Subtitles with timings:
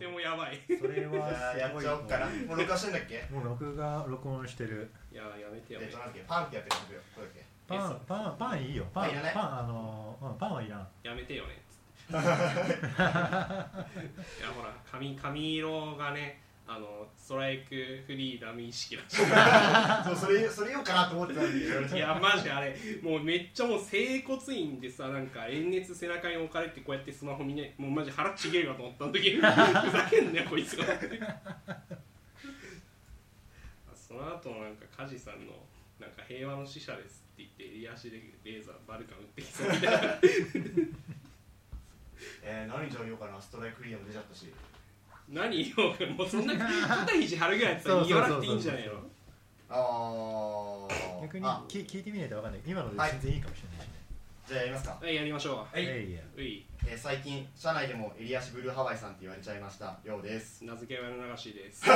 [0.00, 0.58] ってもやばい。
[0.80, 2.26] それじゃあやっちゃおうかな。
[2.48, 3.26] もう録画してんだっけ？
[3.30, 4.90] もう録画録音してる。
[5.12, 7.02] いややめてよえっとなんだっけパンってやってるよ。
[7.14, 7.44] これだっけ。
[7.68, 8.86] パンパンパンいいよ。
[8.94, 10.88] パンパンあの、うん、パンはいらん。
[11.02, 11.62] やめてよね
[12.10, 12.22] いや
[14.56, 16.42] ほら髪髪色がね
[16.72, 17.74] あのストライク
[18.06, 19.16] フリーダム意識だし
[20.06, 21.96] そうそれそれ言おうかなと思ってたんで。
[21.96, 22.76] いやマジであれ。
[23.02, 30.84] もうめっちゃもう整骨院でさなんか延熱背中に置かれてこうやってスマホ見ねもうマジ腹ちげえかと思った時ふざけんなよこいつが
[33.92, 35.52] その後のなんか梶さんの
[35.98, 40.18] なんか平和の使者ですって言って襟足でレーザーバルカン打ってきそうみたいな
[42.42, 44.52] えー、何じゃあ言おうかなストライクフリーダム出ちゃったし
[45.30, 45.76] 何よ
[46.16, 48.92] もうそんな肩肘張るぐらいやったら言わなくていいんじゃないの？
[49.68, 51.22] あー。
[51.22, 51.62] 逆にあ。
[51.68, 52.60] き聞いてみないと分かんない。
[52.66, 53.12] 今のではい。
[53.12, 53.88] 全然いいかもしれない
[54.48, 54.98] じゃあやりますか。
[55.00, 56.12] はいやりましょはい、いやい。
[56.12, 56.66] やううい。
[56.84, 59.98] えー、最近社内でも襟足ブルーハワイさんって言われちゃいました。
[60.04, 60.64] ようです。
[60.64, 61.84] 名付け親の流しです。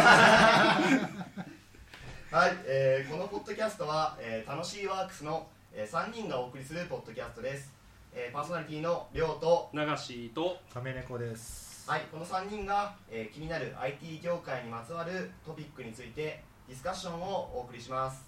[2.35, 7.73] はい、えー、このポッドキャストは、えー、楽しいワークスの、えー、3人がお送りするポッドキャストです、
[8.13, 18.27] えー、パーソナリティのりょうと流しと亀猫ですはい、この3人が、えー気になる IT 業界にまつわるトピックについてディスカッションをお送りします、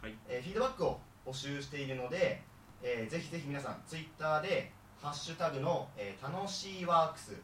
[0.00, 0.14] はい。
[0.26, 2.40] えーフィードバックを募集しているので、
[2.82, 7.36] えーぜひぜひ皆さんツイッターで「ハッシュタグの、えー楽しいワークス」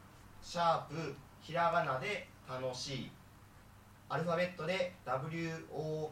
[0.42, 3.10] シャープひらがなで楽しい
[4.08, 6.10] アルファベットで WORKS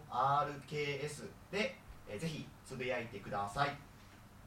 [1.51, 1.75] で、
[2.11, 3.75] えーぜひつぶやいてください。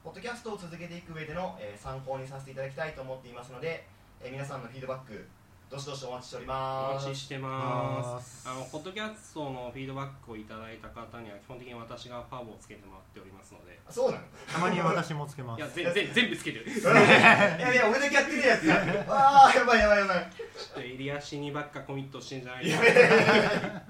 [0.03, 3.88] ポッドキャストを続けていく上での、えー参考にさせていただきたいと思っていますので、
[4.24, 5.26] えー皆さんのフィードバック
[5.70, 7.06] どしどしお待ちしておりおます。
[7.08, 8.44] 待ちしてます。
[8.48, 13.80] あのポッドキャストのフィードバックをいただいた方には基本的に私がファボをつけてもらっておりますので。
[13.88, 14.24] あそうなの？
[14.52, 16.66] たまに私もつけまいやすぜぜ全部つけてる。
[16.66, 18.68] ち いやいや俺だけやってるやつ
[19.10, 20.18] ああやばいやばいやばい。
[20.18, 20.28] ょっ
[20.74, 23.82] と襟足にばっかコミットしてんじゃないいやですか。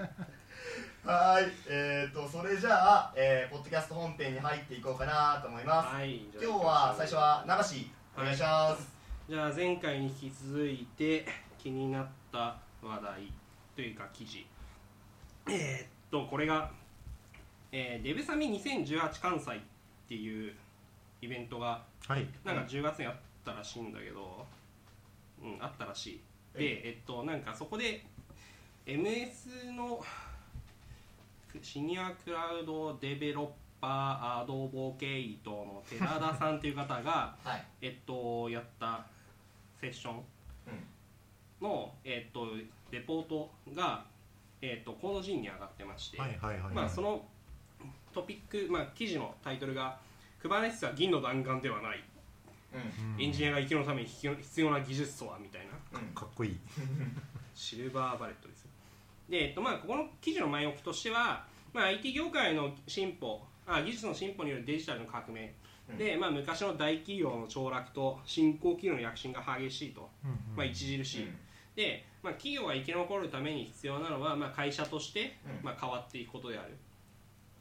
[1.11, 8.87] はーいえー、とそれじゃあ、えー、ポッドキャスト本編に入っていこうかなと思います、はいじゃあ今日は最初は流しお願いします、
[9.31, 11.25] じゃあ前回に引き続いて
[11.57, 13.31] 気になった話題
[13.77, 14.45] というか記事。
[15.47, 16.69] えーっとこれが、
[17.71, 19.59] えーデブサミ2018関西っ
[20.09, 20.53] ていう
[21.21, 22.27] イベントがはい。
[22.43, 23.15] なんか10月にあっ
[23.45, 24.45] たらしいんだけど、
[25.41, 26.21] うん、あったらしい。
[26.57, 28.03] で、えっと、なんかそこで、
[28.85, 30.03] MS の
[31.61, 33.47] シニアクラウドデベロッ
[33.79, 37.63] パーアドボケイトの寺田さんという方が、 はい。
[37.81, 39.05] えっと、やった
[39.81, 40.23] セッション。
[41.61, 42.47] の、えっと、
[42.91, 44.03] レポートが、
[44.61, 47.23] えっと、コード陣に上がってまして、はいはいはいまあ、その
[48.13, 49.99] トピック、まあ、記事のタイトルが
[50.43, 52.03] 「Kubernetes は銀の弾丸ではない」
[53.19, 55.37] エンジニアが生きるために必要必要な技術とは？
[55.37, 55.99] みたいな。
[55.99, 56.07] うん。
[56.15, 56.57] かっこいい。
[57.53, 58.69] silver bullet ですよ。
[59.29, 65.53] で、えっとまあ、ここの記事の前置きとしては、まあ、IT 業界の進歩あ技術の進歩によるデジタルの革命、うん
[65.97, 70.09] で、まあ、昔の大企業の凋落と新興企業の躍進が激しいと、
[70.55, 71.27] まあ、著しい、
[71.75, 75.65] で、まあ、企業が生き残るために必要なのは、まあ、会社として、うん。
[75.65, 76.77] まあ、変わっていくことである、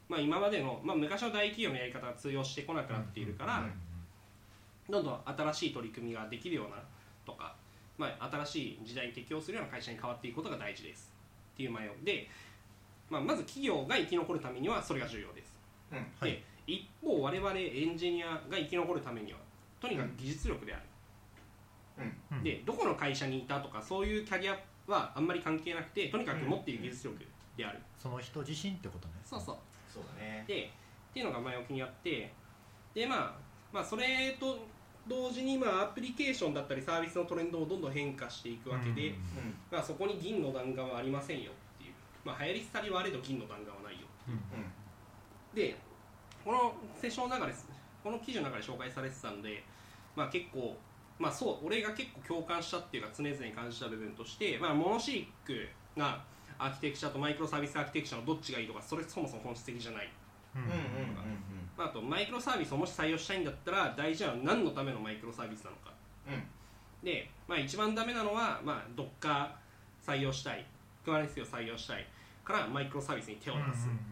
[0.09, 3.71] まあ、今までの、まあ、昔の大企業のやり方が通用してこなくなっているから、うん
[4.89, 6.75] どんどん新しい取り組みができるような
[7.25, 7.55] とか、
[7.97, 11.13] まあ、新しい時代に適応するような会社に変わっていくことが大事です。
[11.53, 12.27] っていう前置きで、
[13.09, 15.55] まあ、まず企業が生き残るためにはそれが重要です、
[15.91, 15.97] うん。
[16.19, 16.31] はい。
[16.31, 19.39] で一方我々エンジニアが生き残るためには
[19.79, 20.83] とにかく技術力である、
[22.31, 22.43] うん。
[22.43, 27.25] でどこの会社にいたとかそういうキャリアはあんまり関係なくてとにかく持っている技術力
[27.57, 29.13] である、その人自身ってことね。
[29.25, 29.55] そうそう。
[29.93, 30.45] そうだね。
[30.47, 30.71] で
[31.11, 32.31] っていうのが前置きにあって
[32.93, 33.33] で、まあ、
[33.73, 34.59] まあそれと
[35.07, 39.15] 同時に、まあ、アプリケーションだったりサービスのトレンドもどんどん変化していくわけで、うん。
[39.71, 41.93] まあ、そこに銀の弾丸はありませんよっていう、
[42.23, 45.55] まあ、流行り廃りはあれど銀の弾丸はないようん。
[45.55, 45.75] で
[46.43, 47.67] このセッションの中です
[48.03, 49.63] この記事の中で紹介されてたんで、
[50.15, 50.75] まあ、結構
[51.19, 55.67] まあそう俺が結構共感したっていうか常々感じた部分として、まあ、モノシーク
[55.97, 56.21] が
[56.57, 60.09] アーキテクチャとマイクロサービスアーキテクチャのどっちがいいとかそれそもそも本質的じゃない。
[60.55, 60.81] うんうんうんうん
[61.77, 65.93] まあ、あとマイクロサービスをもし採用したいんだったら大事なのは何のためのマイクロサービスなのか。
[66.27, 66.33] うん。
[66.33, 66.43] うん
[67.03, 69.47] で、まあ、一番ダメなのは、まあ、Docker
[70.05, 70.63] 採用したい。
[71.03, 72.05] Kubernetes を採用したい
[72.43, 73.65] からマイクロサービスに手を出す。
[73.65, 74.10] うんうんうんうん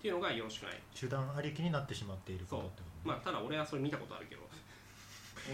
[0.00, 4.40] っていうのがよろしくない、手段ありきになってしまっていることってことまあ、ただ俺はそれ見たことあるけど。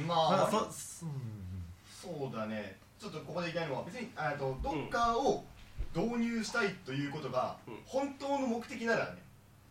[0.06, 1.12] まああそうん
[1.90, 2.78] そうだね。
[2.98, 5.44] ちょっとここで言いたいのは別にあとドッカーを
[5.94, 7.78] 導入したいということがうん。
[7.84, 9.22] 本当の目的ならね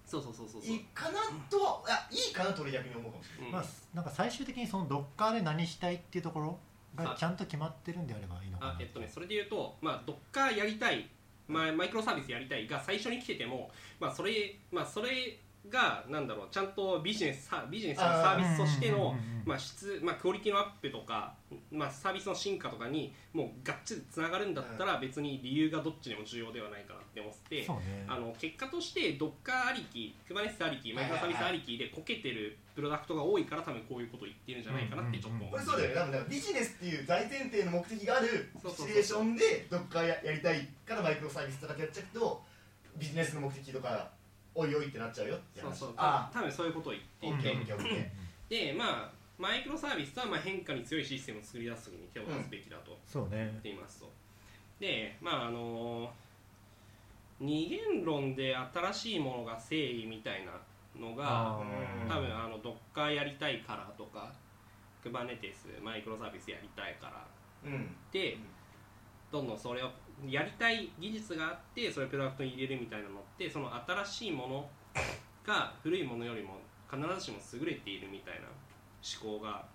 [0.06, 0.72] そうそうそうそうそう。
[0.72, 1.20] いいかな
[1.50, 3.52] とはいやいいかなと俺逆に思うかもしれうん。
[3.54, 3.64] まあ
[3.94, 6.60] なんか最終的にそのドッカーで何したいっていうところ
[6.96, 11.10] がちゃんと決まってるんであればいいのかなあえっとねそれで言うとまあドッカーやりたい
[11.48, 13.70] まあ、マイクロサービスやりたいが最初に来てても、
[14.00, 15.40] まあ、それ、まあ、それ
[15.70, 19.36] がなんだろうちゃんとビジネスさビジネスのサービスとしてのうんうんうんうん。
[19.46, 21.36] まあ質まあ、クオリティのアップとか、
[21.72, 27.68] まあ、サービスの進化とかにもうがっちりつながるんだったら別に理由がどっちでも重要ではないかなって思ってね。
[28.08, 36.20] あの結果としてドッカーありき Kubernetes ありきマイクロサービスありきでこけてるプロダクトが多いから多分こういうことを言ってるんじゃないかなってちょっと思うこれそうだよね。
[36.28, 42.42] ビジネスっていう大前提の目的があるシチュエーションでどっかややりたいからマイクロサービスとかやっちゃうと
[42.98, 44.10] ビジネスの目的とか
[44.56, 45.36] おいおいってなっちゃうよ。
[45.36, 45.90] って話そう。
[45.90, 47.36] そうあ多分そういうことを言っていて。
[47.36, 48.72] オッケーオッケーオッケー。
[48.72, 52.98] でまあマイクロサービスはまあ変化に強いシステムを作り出す時に手を出すべきだと。
[53.06, 53.38] そうね。
[53.38, 54.10] 言っていますと、
[54.80, 56.10] でまああの
[57.42, 60.54] 二元論で新しいものが正義みたいな
[60.98, 62.08] のがあー。
[62.08, 64.32] 多分あのドッカーやりたいからとか
[65.04, 67.28] Kubernetes マイクロサービスやりたいから。
[67.66, 67.94] うん。
[68.12, 68.38] で
[69.32, 69.90] どんどんそれを
[70.28, 74.70] やりたい技術があってそれをプロダクトに入れるみたいなのってその新しいもの
[75.46, 76.58] が古いものよりも
[76.90, 78.48] 必ずしも優れているみたいな
[79.04, 79.66] 思考が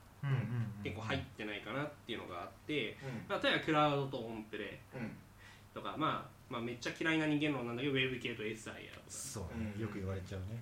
[0.82, 3.24] 結構入ってないかなっていうのがあって、うん。
[3.28, 5.10] まあ、例えばクラウドとオンプレうん。
[5.72, 8.74] とか、まあ、まあめっちゃ嫌いな人間論なんだけど Web 系と SIR とか。
[9.08, 9.72] そうね。
[9.76, 9.80] うん。
[9.80, 10.58] よく言われちゃうね。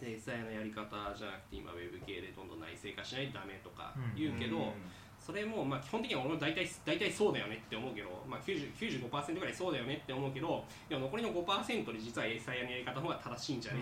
[0.00, 4.72] で SIR のやり方じゃなくて今 Web 系でどんどん内製化しないとダメとか言うけど、
[5.20, 13.80] それもまあ基本的には俺も大体大体そうだよねって思うけど、まあ、90 95%ぐらいそうだよねって思うけどでも残りの5%で実は SIR のやり方の方が正しいんじゃね、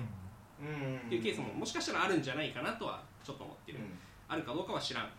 [0.61, 0.67] うん。
[0.67, 3.85] うんっていうケースももしかしたらあるんじゃないかなとはちょっと思ってる、うん。
[4.29, 5.05] あるかどうかは知らん。
[5.05, 5.11] うん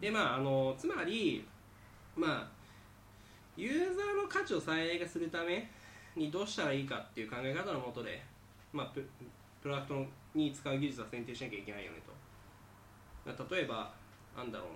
[0.00, 1.46] でまああのつまり
[2.16, 2.48] まあ
[3.56, 5.68] ユーザーの価値を最大化するため
[6.16, 8.22] にどうしたらいいかっていう考え方のもとで、
[8.72, 9.06] まあ、プ
[9.62, 12.12] プロダクトに使う技術は選定しなきゃいけないよねと、
[13.30, 13.92] まあ、例えば
[14.36, 14.66] なんだろ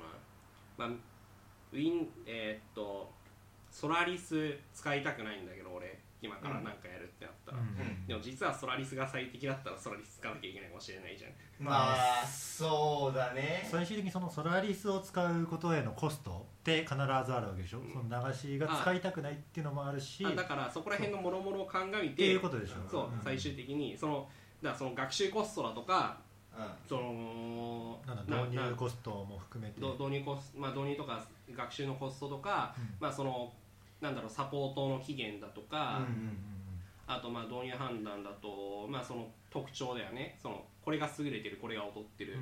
[0.79, 0.97] うな、まあ、
[1.73, 3.11] ウィンえーっと
[3.71, 5.99] ソラリス使いたくないんだけど俺。
[6.25, 7.65] 今からなんかやるってなったら、うん。
[7.67, 8.07] うん。
[8.07, 11.33] でも実はソラリスが最適だったらソラリス使わなきゃいけないかもしれないじゃん。
[11.59, 13.69] まあそうだね。
[13.71, 17.91] 最終的にそのソラリスを使うことへのコストって必ずあるわけでしょ、ん。
[17.93, 20.25] その流しが使いたくないっていうのもあるし。
[20.25, 22.75] あだからそこら辺の諸々を鑑みっていうことでしょ。
[22.91, 23.21] そう、ん。
[23.23, 23.97] 最終的に。
[23.99, 24.27] その
[24.63, 26.24] だその学習コストだとかう
[26.89, 29.81] そのなんだ導入コストも含めて。
[29.81, 31.25] ど導入コス、まあ、導入とか
[31.57, 32.95] 学習のコストとか、うん。
[33.01, 33.53] まあその
[34.01, 36.55] なんだろうサポートの期限だとか、うんうんうん
[37.07, 40.39] あとまあ導入判断だと、まあ、その特徴だよね。
[40.43, 42.37] そのこれが優れてるこれが劣ってるっ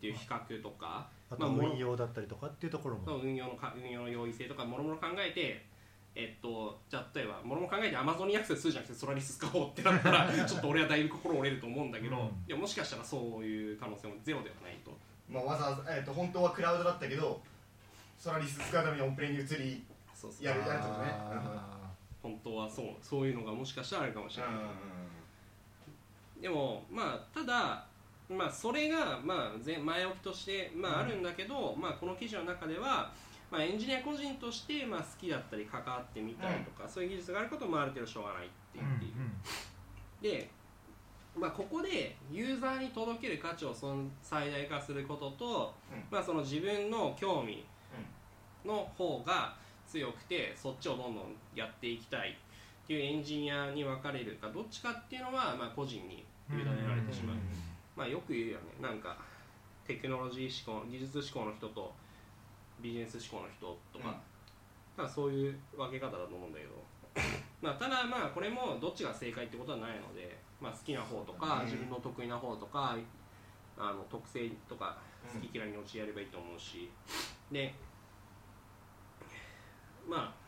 [0.00, 5.64] ていう比較とか、あとまあ運用だったりとかっていうところも、運用のか運用の容易性とかもろもろ考えて
[6.20, 12.24] えっと、じゃあ例えばもろもろ考えて Amazon にアクセスするじゃなくてソラリス使おうってなったら ちょっと俺はだいぶ心折れると思うんだけど、うん。
[12.26, 14.96] いやもしかしたらそういう可能性もゼロではないと。
[15.28, 17.40] まあ、わざわざ、えー、と本当はクラウドだったけど
[18.18, 19.82] ソラリス使うためにオンプレに移り
[20.12, 20.44] そうそう。
[20.44, 21.10] やるやるとね。
[21.10, 21.80] あ
[22.22, 24.52] 本当はそうそういうのがもしかしたらあるかもしれない、
[26.38, 27.86] うでもまあただ
[28.28, 33.10] まあそれがまあ前前置きとしてまああるんだけど、まあこの記事の中では
[33.50, 40.50] まあエンジニア個人としてまあ好きだったり関わってみたりとか、そういう技術があることもある程度しょうがないって言っている、で、
[41.36, 46.02] まあ、ここでユーザーに届ける価値をその最大化することと、うん。
[46.10, 47.64] まあ、その自分の興味
[48.64, 49.54] の方が
[49.86, 52.30] 強くてそっちをどんどんやっていきたい
[52.84, 57.42] っていうエンジニアに分かれるかどっちかっていうのはまあ個人に委ねられてしまう、うん。
[57.96, 58.64] まあ、よく言うよね。
[58.82, 59.16] なんか
[59.86, 61.92] テクノロジー思考技術思考の人と
[62.80, 64.20] ビジネス思考の人とか、
[64.96, 66.72] まあ、そういう分け方だと思うんだけど。
[67.60, 71.64] まあただまあこれもどっちが正解ってことはないので、まあ、好きな方とかうん。
[71.64, 72.96] 自分の得意な方とか
[73.76, 74.96] あの特性とか
[75.34, 75.40] うん。
[75.40, 76.90] 好き嫌いに陥やればいいと思うし。
[77.50, 77.74] で
[80.08, 80.40] まあ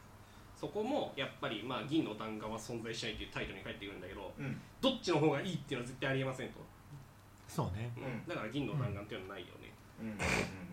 [0.57, 4.61] そこもやっぱり、まあ、銀の弾丸は存在しないというタイトルに返ってくるんだけどうん。
[4.81, 6.61] どっちの方がいいっていうのは絶対ありえませんと、
[7.49, 7.93] そうね。
[7.97, 8.27] うん。
[8.29, 10.72] だから銀の弾丸っていうのはないよね、うんうん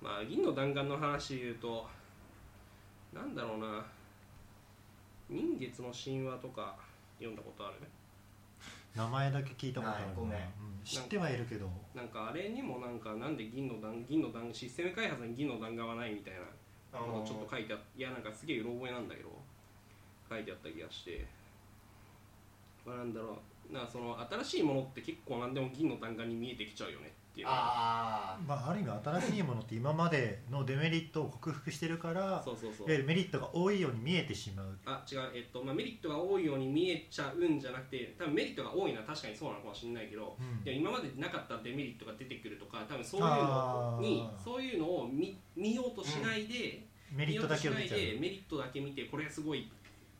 [0.00, 1.86] まあ銀の弾丸の話で言うと
[3.12, 3.84] なんだろうな。
[5.30, 6.76] 人月の神話とか
[7.18, 7.76] 読んだことある？
[8.96, 10.38] 名前だけ聞いたことあるなはいごめん。
[10.38, 10.84] うん。
[10.84, 11.68] 知ってはいるけど。
[11.94, 16.40] なんかあれにもなんかなんで銀の弾銀の弾システム開発に銀の弾丸はないみたいな
[16.98, 19.28] あことちょっと書いてあっいやなんかすげえうろ覚えなんだけど
[20.30, 21.26] 書いてあった気がして、
[22.86, 23.38] まあ、なんだろ
[23.70, 23.72] う。
[23.72, 27.48] なその新しいものって結構何でも銀の弾丸に見えてきちゃうよねっていう。
[27.48, 32.86] あまあ、ある意味新しいものって今までのデメリットを克服してるからそうそうそう。
[32.88, 34.76] いわゆるメリットが多いように見えてしまう。
[34.84, 40.66] あ違う、えっとまあ、メリットが多いように見えちゃうんじゃなくて多分メリットが多いのは確かにそうなのかもしれないけど、うん。
[40.66, 49.70] いや今までなかったデメリットが出てくるとか多分そういうのにそういうのを見見ようとしないで、メリットだけを見ちゃうメリットだけ見てこれがすごい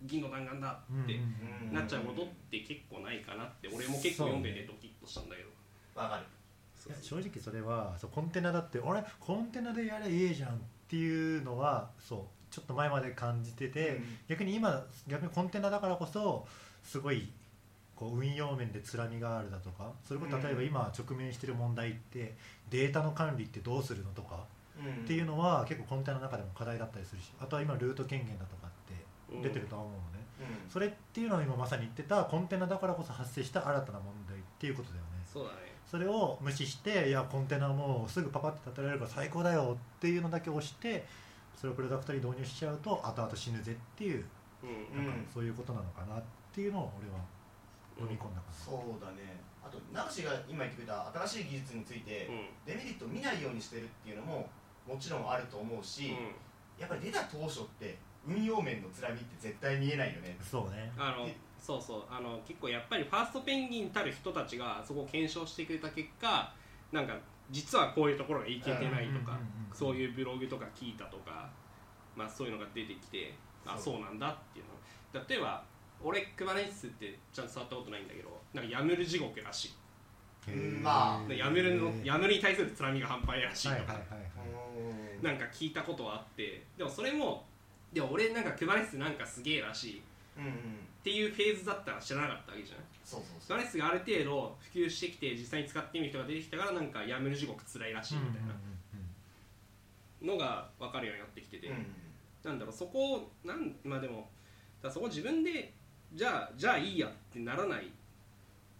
[0.04, 5.48] 銀の弾丸だってうんうんなっちゃうことって結構ないかなって俺も結構読んでてドキッとしたんだけど。
[5.96, 6.22] あわかる
[6.88, 10.54] いや正直それはそうコンテナだって俺コンテナでやれいいじゃんっ
[10.88, 12.18] ていうのはそう
[12.50, 14.04] ちょっと前まで感じてて、うん。
[14.26, 16.46] 逆に今逆にコンテナだからこそ
[16.82, 17.30] すごい
[17.94, 22.34] こう運用面でつらみがあるだとかそれこそ例えば今直面してる問題って
[22.70, 24.44] データの管理ってどうするのとか
[24.78, 25.04] うん。
[25.04, 30.70] っていうのは結構コンテナの中でも課題だったりするしあとは今ルート権限だとかって出てるとは思うのね、うん。
[30.70, 35.08] それっていうのは今まさに言ってたコンテナだからこそ発生した新たな問題っていうことだよね。
[35.30, 41.06] そうだねそれを無視していやコンテナもうすぐパパって立てられるから最高だよっていうのだけ押して
[41.56, 44.24] それをプロダクトに導入しちゃうと後々死ぬぜっていう
[44.62, 47.18] うんなんかそういうことなのかなっていうのを俺は
[47.98, 49.40] 飲み込んだかそうだね。
[49.64, 52.46] あとナウシが今言ってくれた新しい技術についてうん。
[52.64, 54.48] デメリットを見ないようにしてるっていうのも
[54.86, 56.34] もちろんあると思うし、うん。
[56.80, 60.36] やっぱり出た当初って運用面のつらみって絶対見えないよね。
[60.38, 60.90] なそうね。
[60.96, 66.52] あのえそうそうあの結構やっぱりファーストペンギンたる人たちがそこを検証してくれた結果
[66.92, 67.14] なんか
[67.50, 69.38] 実はこういうところがいけてないとか、
[69.72, 71.48] そういうブログとか聞いたとか、
[72.14, 73.32] まあ、そういうのが出てきて
[73.66, 74.00] あそう。
[74.00, 75.24] なんだっていうの。
[75.26, 75.62] 例えば
[76.02, 79.66] 俺クバネティスってちゃんと触ったことないんだけどなんかヤムル地獄らし
[80.46, 80.50] い。
[80.50, 81.28] まあ。
[81.28, 84.28] でヤムルのヤムルに対するつらみが半端ないらしいとか、はいはいはいはい。
[85.18, 85.22] うん。
[85.22, 87.44] なんか聞いたことはあってでもそれも
[87.92, 90.02] でも俺なんかクバネスなんかすげえらしい。
[90.36, 90.52] うんうん
[91.08, 92.78] っていうフェーズだったら知らなかったわけじゃん。
[93.02, 98.54] そうそうクバネティスがある程度普及してきて実際に使ってみる人が出てきたからなんかヤムル地獄つらいらしいみたいな。
[100.20, 101.86] のが分かるようになってきてて、うん
[102.44, 104.28] なんだろうそこをなんまあでも
[104.80, 105.72] だそこ自分で
[106.14, 107.90] じゃあじゃあいいやってならない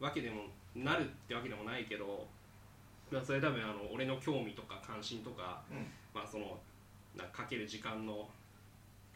[0.01, 0.45] わけでも
[0.75, 2.27] なるってわけでもないけど、
[3.11, 5.87] まあ、それ多分あの俺の興味とか関心とか、うん。
[6.15, 6.59] まあその
[7.17, 8.29] なかける時間の、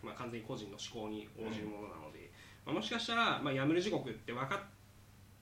[0.03, 2.22] まあ、完全に個人の思考に応じるものなので、
[2.65, 4.59] まあ、もしかしたら、まあ、やめる時刻って分かっ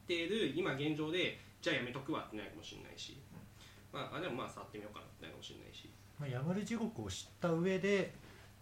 [0.06, 3.20] ている今現状でじゃあやめとくわってなるかもしれないし、
[3.92, 5.90] まあ、あでもまあ触ってみようかなってなるかもしれないし。
[6.18, 8.12] まあ、やむる地獄を知った上で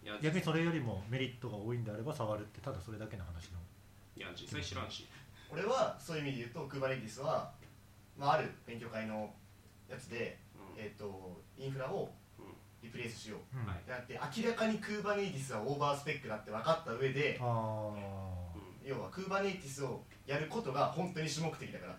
[0.04, 3.58] いや逆にそれよりもメリットが多いんであれば触るってただそれだけの話の
[4.16, 5.08] いや実際知らんし、
[5.50, 7.50] 俺はそういう意味で言うと Kubernetes は、
[8.16, 9.30] まあ、ある勉強会の
[9.90, 10.80] やつで、うん。
[10.80, 12.44] えー、とインフラをうん。
[12.80, 13.56] リプレイスしよう。
[13.56, 18.37] ってなって明らかに Kubernetes はオーバースペックだって分かった上であうん
[18.88, 21.96] 要は Kubernetes をやることが本当に主目的だから。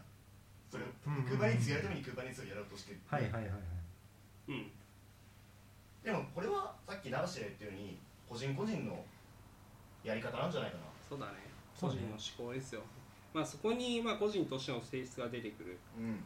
[0.72, 3.00] それを Kubernetes やるために Kubernetes をやろうとしてる。
[3.12, 3.52] あはいはいはいはい。
[4.50, 4.72] うん。
[6.04, 9.06] でもこれはさっき流して言ったように個人個人の
[10.04, 10.84] やり方なんじゃないかな。
[11.08, 11.34] そうだね。
[11.80, 12.82] 個人の思考ですよ。
[13.34, 15.78] まあそこにまあ個人としての性質が出てくる。
[16.00, 16.24] うん。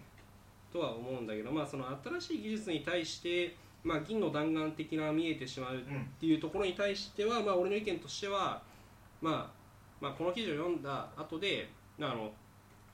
[0.72, 8.62] とは思うんだけどまあその新しい技術に対してまあ銀の弾丸的な見えてしまうっうんていうところに対してはまあ俺の意見としては
[9.22, 9.63] まあ
[10.04, 12.30] まあこの記事を読んだ後であの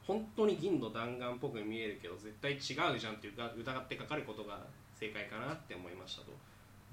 [0.05, 2.55] 本当に銀の弾丸っぽく見えるけど絶対違
[2.95, 4.59] うじゃんっていうか疑ってかかることが
[4.93, 6.31] 正解かなって思いましたと。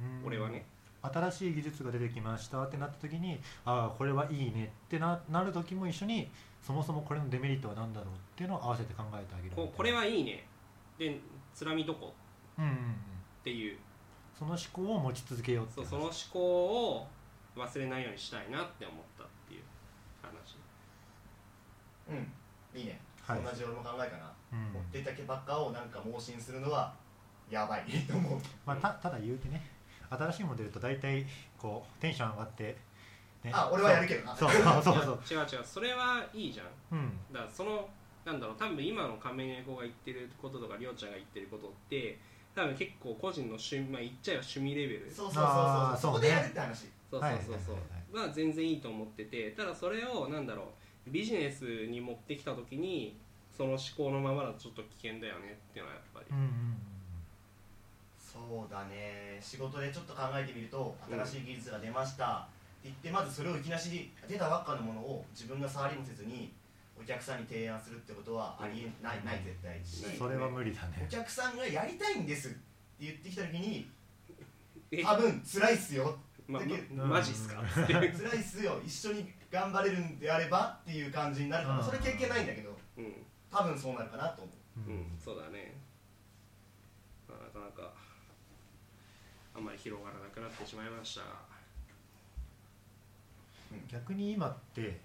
[0.00, 0.26] うん。
[0.26, 0.64] 俺はね。
[1.02, 6.28] 新しい技術が出てきましたってなった時にああこれはいいねってななる時も一緒に
[6.60, 10.46] そもそもこれのデメリットは何だろうっていうのを合わせて考えてあげるここれはいいね。
[10.98, 11.20] で
[11.54, 12.14] つらみどこ？
[12.58, 12.76] うんうんうん。
[12.76, 12.78] っ
[13.44, 13.76] ていう。
[14.36, 17.06] その思考を持ち続けようってその思考を
[17.56, 19.15] 忘れないようにしたいなって思って
[22.08, 22.78] うん。
[22.78, 23.42] いいね、はい。
[23.42, 24.90] 同じ俺も考えかな、うん。
[24.92, 26.92] 出たけばっかをなんか盲信するのは
[27.50, 27.84] やばい。
[28.08, 28.40] と思う。
[28.64, 29.62] まあ、たただ言うてね。
[30.08, 31.26] 新しいモデルと大体
[31.58, 32.76] こうテンション上がって、
[33.42, 33.52] ね。
[33.52, 34.36] あ俺はやるけどな。
[34.36, 34.50] そう。
[34.50, 34.82] そう。
[34.82, 35.22] そう。
[35.26, 35.38] そう。
[35.38, 35.64] 違う違う。
[35.64, 36.66] それはいいじゃん。
[36.92, 37.18] うん。
[37.32, 37.88] だからその
[38.24, 38.56] なんだろう。
[38.56, 42.18] 多分今の仮面猫が言ってることとかりょうちゃんが言ってることって
[42.54, 45.10] 多分結構個人の趣味まあ言っちゃえば趣味レベル。
[45.10, 46.00] そうそうそうそう。
[46.00, 46.86] そこでやるって話。
[47.10, 47.74] そうそうはいそうそう。
[47.74, 48.20] はい。
[48.20, 48.28] はい。
[48.28, 49.50] は全然いいと思ってて。
[49.52, 50.66] ただそれをなんだろう
[51.08, 53.16] ビジネスに持ってきた時に
[53.56, 56.26] その思考のままだとちょっと危険だよねっていうのはやっぱり。
[56.30, 56.76] うんうん
[58.18, 59.38] そうだね。
[59.40, 62.46] 仕事でちょっと考えてみると新しい技術が出ました。
[62.80, 66.52] って言ってまずそれをいきなし出たばっかのものを自分が触りもせずに
[67.00, 69.80] お客さんに提案するってことはありえないない絶対。
[69.82, 72.56] しうんそれは無理だおね客さんがやりたいんですって
[73.00, 73.88] 言ってきた時に
[74.90, 75.02] え？
[75.02, 76.14] 多分辛いっすよ。
[76.46, 77.62] までまマジっすか？
[77.88, 78.78] 辛いっすよ。
[78.84, 81.78] 一緒に頑張れるんであればっていう感じになるかうん。
[81.78, 82.76] らそれ経験ないんだけど。
[82.98, 83.12] うん。
[83.50, 84.52] 多分そうなるかなと思
[84.86, 84.90] う。
[84.90, 85.18] ううん。
[85.18, 85.74] そうだね。
[87.26, 87.90] かなか
[89.54, 91.22] あんまり広がらなくなってしまいました。
[91.22, 91.28] が
[93.90, 95.00] 逆に今って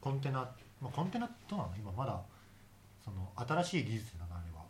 [0.00, 0.40] コンテナ、
[0.80, 2.20] まあ、コンテナどうなの今まだ
[3.04, 4.64] その新しい技術なのあれは。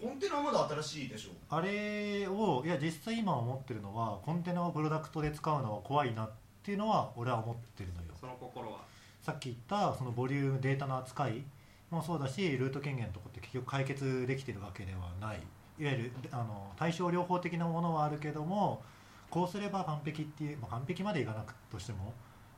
[0.00, 6.34] コンテナはまだ新しいでしょあれをいや実際今思ってるのはコンテナをプロダクトで使うのは怖いなって
[6.72, 8.08] いうのは俺は思ってるのよ。
[8.20, 8.78] その心は？
[9.22, 11.42] さっき言ったそのボリュームデータの扱い
[11.90, 15.38] もそうだしルート権限のとこって結局解決できてるわけではない。
[15.78, 18.82] いわゆるあの対症療法的なものはあるけども
[19.30, 22.12] こうすれば完璧っていう、まあ、完璧までいかなくとしても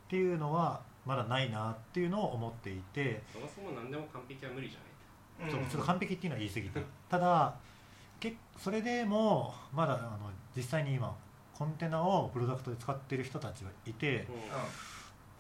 [0.07, 4.79] っていうのはまだないなっていうのを思っていて、そもそも何でも完璧は無理じゃ
[5.45, 5.50] ない。
[5.50, 7.55] そうちょっと完璧っていうのは言い過ぎたただ
[8.19, 11.17] けそれでもまだあの実際に今
[11.61, 14.26] コンテナをプロダクトで使ってる人たちがいて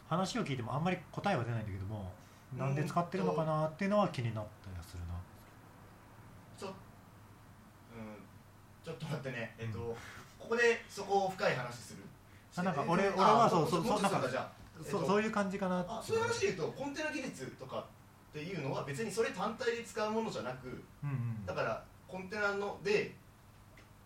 [0.06, 2.12] 話を聞いてもあんまり答えは出ないんだけども
[2.58, 5.14] なんで使ってるのかなっていうのは気になったりはするな。
[6.58, 6.74] ちょ,、うん、
[8.84, 9.54] ちょっと待ってね。
[9.56, 9.96] えっと、
[10.38, 12.02] ここでそこを深い話する。
[12.56, 15.80] あなんか俺え俺はあそうそうそうそうそういう感じかな。
[15.88, 20.66] あそういう話で言うとコンテナ技術とかっていうのは別にそれ単体で使うものじゃなく
[21.02, 21.46] うんうん。
[21.46, 23.14] だからコンテナので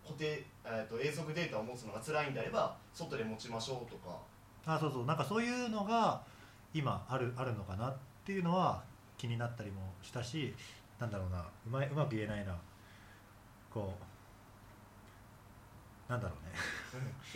[0.05, 4.17] 固定、えー、と永続データを持つのが辛いんであれば外で持ちましょうとか。
[4.65, 5.05] あそうそう。
[5.05, 6.21] なんかそういうのが
[6.73, 8.83] 今あるあるのかなっていうのは
[9.17, 10.53] 気になったりもしたし
[10.99, 11.43] なんだろうな。
[11.67, 12.55] うまいうまく言えないな。
[13.73, 13.93] こ
[16.07, 16.53] うなんだろうね。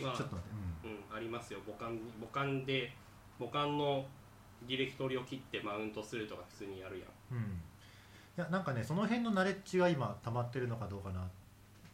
[0.00, 0.50] まあちょっと待っ
[0.82, 1.60] て、うん、ありますよ。
[1.66, 2.92] 母艦母艦で
[3.38, 4.06] 母艦の
[4.68, 7.08] ディレクトリを切ってマウントするとか普通にやるやん。
[7.32, 7.56] うん、うん、い
[8.36, 11.28] やなんかねその辺のナレッジが今溜まってるのかどうかなっ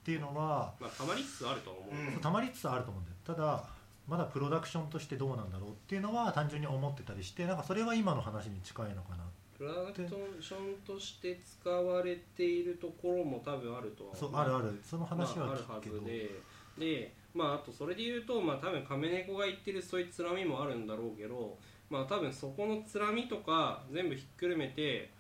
[0.06, 2.12] ていうのは、まあたまりつつあるとは思う、うん。
[2.12, 3.16] そう溜まりつつあると思うんだよ。
[3.24, 3.64] ただ
[4.06, 9.24] まだプロダクションとしてどうなんだろうっていうのは単純に思ってたりしてなんかそれは今の話に近いのかな。
[9.58, 10.06] プロダク
[10.40, 14.80] ションとして使われているところも多分あるとは思そうあるある。
[14.84, 16.30] その話はまあ、あるは聞くけど、ずで。
[16.78, 21.56] でまああとそれで言うとまあ多分亀猫が言ってるそういうつらみもあるんだろうけど
[21.90, 25.10] まあ多分そこのつらみとか全部ひっくるめて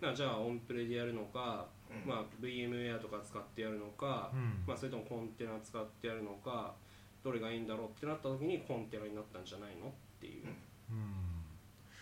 [0.00, 2.08] まあじゃあオンプレでやるのか、うん。
[2.08, 4.64] まあ、VMware とか使ってやるのか、うん。
[4.66, 6.74] まあ、それともコンテナ使ってやるのか
[7.22, 9.90] どれがいいんだろうってなった時にコンテナになったんじゃないのっ
[10.20, 10.46] ていう、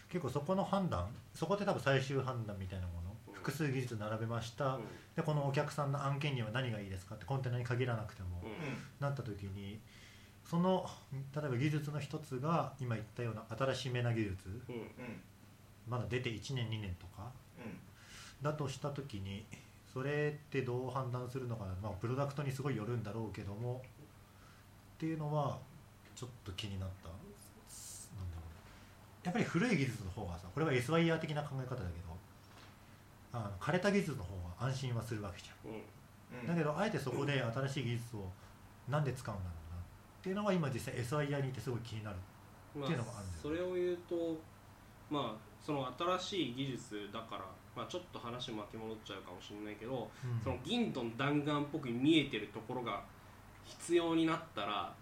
[0.08, 3.34] 結構そこの判断そこって多分最終判断みたいなもの、うん。
[3.34, 4.82] 複数技術並べました、うん。
[5.16, 7.14] でこのお客さんの案件には何がいいですか？
[7.14, 8.50] ってコンテナに限らなくても、うん。
[9.00, 9.80] なった時に
[10.44, 10.88] その
[11.34, 14.62] 例えば技術の一つが今言ったような新しめな技術。
[14.68, 14.74] うん。
[14.74, 14.90] うん
[15.86, 17.30] まだ出て1年2年とか。
[17.58, 17.78] うん。
[18.42, 19.44] だとした時に
[19.94, 23.80] それってどう判断するのかな、まあ、プロダクトにすごいよるんだろうけども。
[24.96, 25.58] っていうのは
[26.16, 27.08] ちょっと気になった。
[27.08, 29.24] なんだろう。
[29.24, 31.88] やっぱり古い技術の方がさこれは SYR 的な考え方だけど
[33.32, 35.70] あの枯れた技術の方が安心はするわけじゃん。
[35.70, 36.40] うん。
[36.40, 36.46] うん。
[36.48, 38.28] だけどあえてそこで新しい技術を
[38.88, 39.80] なんで使うんだろうな。
[39.80, 39.84] っ
[40.22, 42.16] ていうのは今実際 SIR にいてすごい気になる。
[42.74, 44.36] まっていうのがあるんだよそれを言うと
[45.08, 47.44] まあその新しい技術だから、
[47.76, 50.40] まあ、ちょっと話巻き戻っちゃうかもしれないけど、うん。
[50.42, 53.02] その銀との弾丸っぽく見えてるところが
[53.64, 54.94] 必要になったら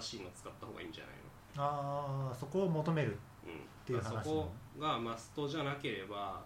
[0.00, 1.14] しいの使った方がいいんじゃない
[1.56, 3.08] ああそこを求める
[3.44, 6.40] の、うん、ていう話だからそこがマストじゃなければ、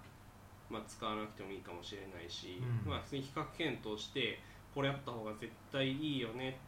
[0.70, 2.90] まあ、使わなくてもいいかもしれないし、うん。
[2.90, 4.40] まあ、普通に比較検討して
[4.75, 6.59] これやった方が絶対いいよね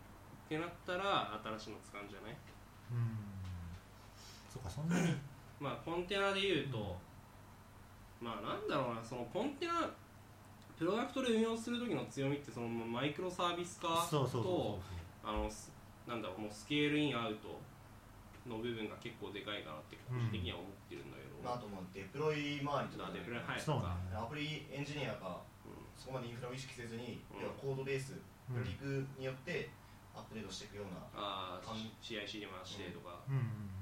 [0.46, 2.36] ってなったら新しいの使うんじゃない？
[2.92, 3.16] うん。
[4.52, 5.14] そっかそんなに
[5.58, 6.96] まあコンテナで言うと、
[8.26, 9.86] まあなんだろうなそのコンテナ
[10.74, 14.78] プロダクトで運用する時の強みってそのマイクロサービス化そうそうそうと
[15.22, 15.70] あのす
[16.06, 17.54] なんだろうもうスケールインアウト
[18.50, 23.10] の部分が結構でかいかなって個人的には思ってるんだけど、まあ、あともうデプロイ周りとかね。
[23.10, 23.58] あデプロイはい。
[23.58, 24.14] そうとか、ね。
[24.14, 27.42] アプリエンジニアがうそこまでインフラを意識せずに、うん。
[27.42, 28.14] 要はコードベース
[28.50, 28.62] うん。
[28.62, 29.70] リグによって
[30.14, 33.76] アップデートしていくような、ん、ああかん CIC で回してとか、うんうん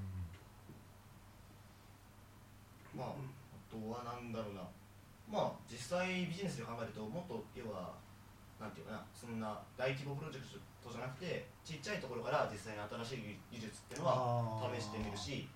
[2.95, 3.13] まあ、あ
[3.75, 4.61] とはなんだろうな。
[5.27, 7.97] まあ実際ビジネスで考えるともっと要は
[8.59, 10.47] なんていうかなそんな大規模プロジェク
[10.83, 15.49] トじゃなくてちっちゃいところから実際に新しい技術っていうのは試してみるし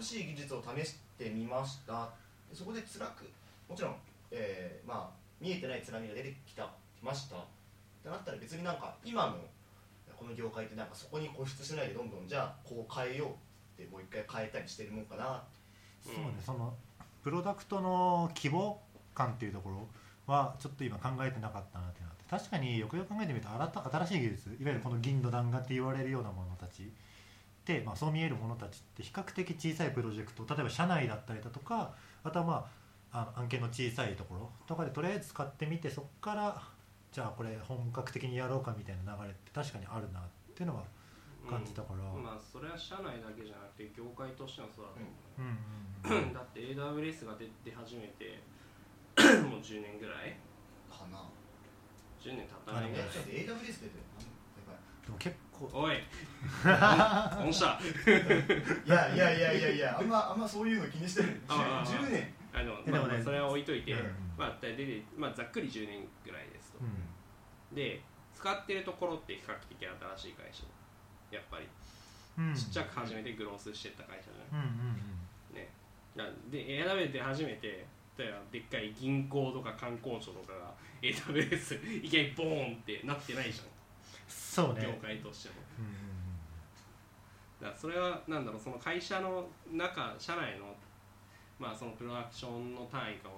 [0.00, 2.08] 新しい技術を試してみました。
[2.48, 3.28] でそこで辛く
[3.68, 3.96] もちろん、
[4.30, 7.36] えーまあ、見えてない津波が出てきたきました。
[7.36, 7.40] っ
[8.02, 9.36] てなったら別になんか今の
[10.16, 15.42] この業界ってなんかそこに固執しないでどんどんじゃあこう変えようってもう一回変えたりしてるもんかな。
[16.02, 16.72] そうねその
[17.22, 18.80] プロダクトの規模
[19.14, 19.88] 感っていうところ
[20.26, 26.90] はちょっと今考えてなかったなっていうのがあって確かによくよく考えてみると新た新しい技術いわゆるこの銀の弾丸って言われるようなものたち
[27.64, 31.92] で、まあ、そう見えるものたちって比較的小さいプロジェクト例えば社内だったりだとか
[32.24, 32.82] あとはまあ
[33.14, 36.62] あの案件の小さいところとかでとりあえず使ってみてそこから
[37.12, 40.22] じゃあこれ本格的にやろうかみたいな流れって確かにあるなっ
[40.54, 40.84] ていうのは
[41.48, 42.22] 感じたから、うん。
[42.22, 46.32] まあそれは社内だけじゃなくて業界としてもそうだと思う、うんうんうん。
[46.34, 48.40] だって AWS が出出始めて
[49.44, 50.36] もう10年ぐらい。
[50.92, 51.24] かな。
[52.20, 53.46] 10年経たないぐらい AWS 出て
[53.86, 54.12] る
[55.02, 55.70] でも結構。
[55.72, 55.96] おい。
[57.44, 57.78] おんした
[58.86, 61.82] いやいやいやいやいやあんまあんまそういうの気にしてるあああ。
[61.82, 62.34] あ 10, 10年。
[62.52, 63.98] あの、まあまあそれは置いといて、うん。
[64.36, 68.02] まあ、ででまあ、ざっくり10年ぐらいですと、うで
[68.34, 69.78] 使ってるところって比較的
[70.16, 70.64] 新しい会社
[71.36, 71.66] やっぱり。
[72.42, 72.54] んうん。
[72.54, 74.70] ちっちゃく始めてグロースしてった会社じゃない、うん
[75.52, 75.56] うん。
[75.56, 75.68] ね。
[76.14, 83.66] なで AWS で初めて例えばでっかい銀行とか観光庁とかが AWS いきなりボーンってなってないじゃん。
[84.28, 84.82] そうね。
[84.82, 85.54] 業界としても。
[85.78, 86.12] うんうん
[87.62, 90.74] だからそれはなんだろうその会社の中社内の
[91.60, 93.36] まあそのプロダクションの単位かも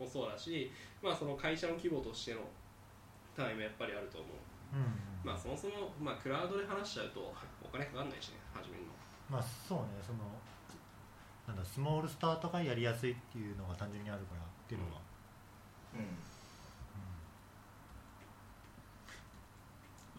[0.00, 0.70] もそうだし
[1.02, 2.40] まあその会社の規模としての
[3.36, 4.30] 単位もやっぱりあると思う。
[4.30, 4.45] うんうん
[5.24, 8.92] まあそもそもまあクラウドで話しちゃうとお金かかんないしね始めるの。
[9.28, 10.18] まあそうねその
[11.46, 15.00] なんだスモールスタートがやりやすいっていうのが単純にあるからっていうのは、
[15.94, 16.00] うん。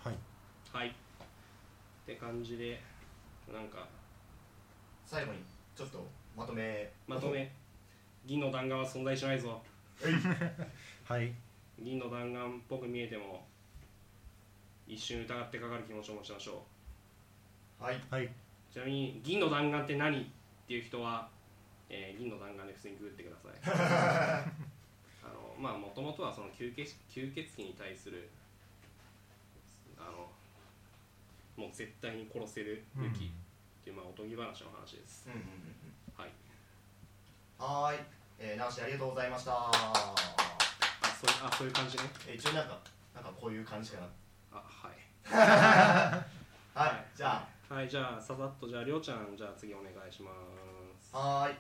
[0.04, 0.16] はい。
[0.72, 0.88] はい。
[0.88, 0.92] っ
[2.06, 2.82] て感じで
[3.52, 3.88] なんか
[5.06, 5.40] 最後に
[5.76, 6.90] ちょっとまとめ。
[7.08, 7.52] まとめ。
[8.26, 9.62] 銀の弾丸は存在しないぞ。
[11.04, 11.34] はい。
[11.80, 13.46] 銀の弾丸っぽく見えても
[14.88, 16.64] 一瞬疑ってかかる気持ちを持ちましょ
[17.80, 18.02] はい。
[18.10, 18.30] はい、う
[18.72, 20.26] ちなみに銀の弾丸って何っ
[20.68, 21.28] ていう人は、
[21.90, 23.54] えー銀の弾丸で普通にググってください。
[25.24, 28.30] あのまあもともとはその吸血吸血鬼に対する
[29.98, 30.32] あの
[31.56, 33.20] もう絶対に殺せる武器っ
[33.84, 35.28] ていう、まあおとぎ話の話です。
[35.28, 35.48] うんうんうん
[36.18, 36.30] はい
[37.60, 37.66] うん。
[37.66, 38.06] はーい、
[38.40, 39.52] えー、直しありがとうございました。
[39.54, 40.16] あ
[41.20, 42.04] そういうあそういう感じね。
[42.28, 42.80] えー一応なんか
[43.14, 44.06] なんかこういう感じかな。
[44.06, 44.10] あ
[45.30, 46.24] は
[46.76, 51.10] いはい、はいじゃはいじゃあささっとじゃありょうちゃんじゃあ次お願いします。
[51.14, 51.56] あはーい、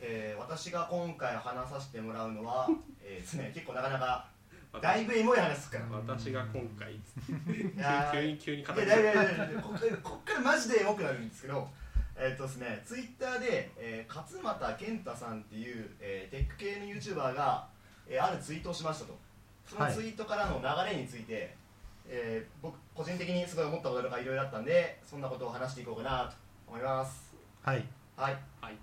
[0.00, 2.68] えー、私が今回話させてもらうのは
[3.02, 4.26] えーですね結構なかなか
[4.80, 5.84] だいぶエモい話ですから。
[5.90, 6.92] 私が今回。
[6.94, 7.00] い
[7.78, 11.68] やー 急に急に語りいやいやいやいやこっからこっからマジでエモくなるんですけど
[12.16, 17.68] えっとですねツイッターで、えー、勝俣健太さんっていう、えー、テック系の YouTuber が、
[18.08, 19.18] えーあるツイートをしましたと。
[19.66, 21.56] そのツイートからの流れについて、
[22.08, 26.36] えー僕個人的にすごい思ったこととかいろいろあったんでそんなことを話していこうかなと
[26.68, 27.34] 思います。
[27.62, 27.84] はい。
[28.16, 28.36] はい。
[28.60, 28.74] はい。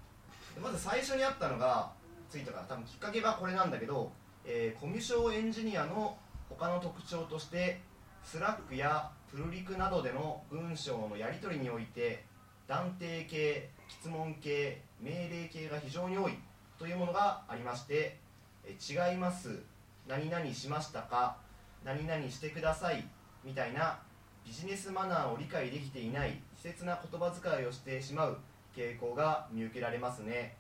[0.55, 1.91] でまず最初にあったのが
[2.29, 4.12] ツイートが多分きっかけがこれなんだけど、
[4.45, 6.17] えーコミュ障エンジニアの
[6.49, 7.79] 他の特徴として
[8.23, 12.23] Slack やプルリクなどでの文章のやり取りにおいて
[12.67, 16.33] 断定形質問形命令形が非常に多い
[16.77, 18.17] というものがありまして
[18.65, 19.59] えー違います
[20.07, 21.38] 何々しましたか
[21.84, 23.06] 何々してください
[23.43, 24.00] みたいな
[24.46, 28.38] ビジネスマナーを理解できていない稚拙な言葉遣いをしてしまう
[28.76, 30.56] 傾向が見受けられますね、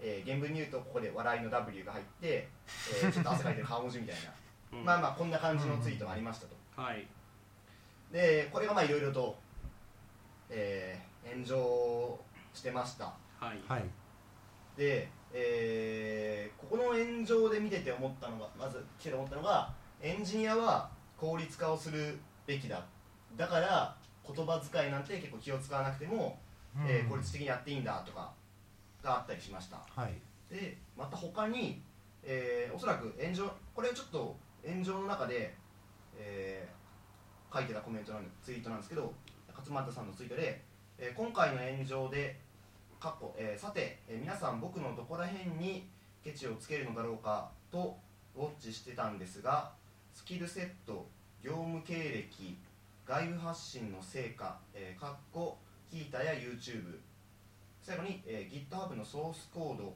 [0.00, 2.48] えー原文に言うとここで笑いの W が入って、
[3.02, 4.32] えーちょっと汗かいてる顔文字みたいな、
[4.78, 4.84] うん。
[4.84, 6.56] まあまあこんな感じのツイートがありましたと。
[6.80, 7.06] はい。
[8.12, 9.36] でこれがまあいろいろと、
[10.48, 12.18] えー炎上
[12.54, 13.06] してました。
[13.40, 13.60] はい。
[13.68, 13.84] はい。
[14.76, 22.84] で、えーここの炎上で見てて思ったのがまず来てて思ったのがエンジニアは効率化をするべきだ。
[23.36, 26.38] だから言葉遣いなんて結構気を使わなくても、
[26.86, 28.32] えー効率的にやっていいんだとか
[29.02, 29.78] があったりしました。
[29.94, 30.14] はい。
[30.50, 31.80] でまた他に、
[32.22, 35.54] えーおそらく炎上これちょっと炎上の中で、
[36.18, 36.76] えー
[37.54, 39.14] 書いてたコメントなんでツイートなんですけど
[39.56, 40.60] 勝俣さんのツイートで、
[40.98, 42.38] えー今回の炎上で
[43.00, 45.86] かっこ、えーさて、えー皆さん僕のどこら辺に
[46.22, 47.96] ケチをつけるのだろうかと
[48.36, 49.70] ウォッチしてたんですが
[50.16, 51.06] スキルセット
[51.42, 52.56] 業務経歴
[53.06, 55.58] 外部発信の成果、えーかっこ
[55.90, 56.98] キータや YouTube
[57.82, 59.94] 最後に、えー GitHub のソースコード、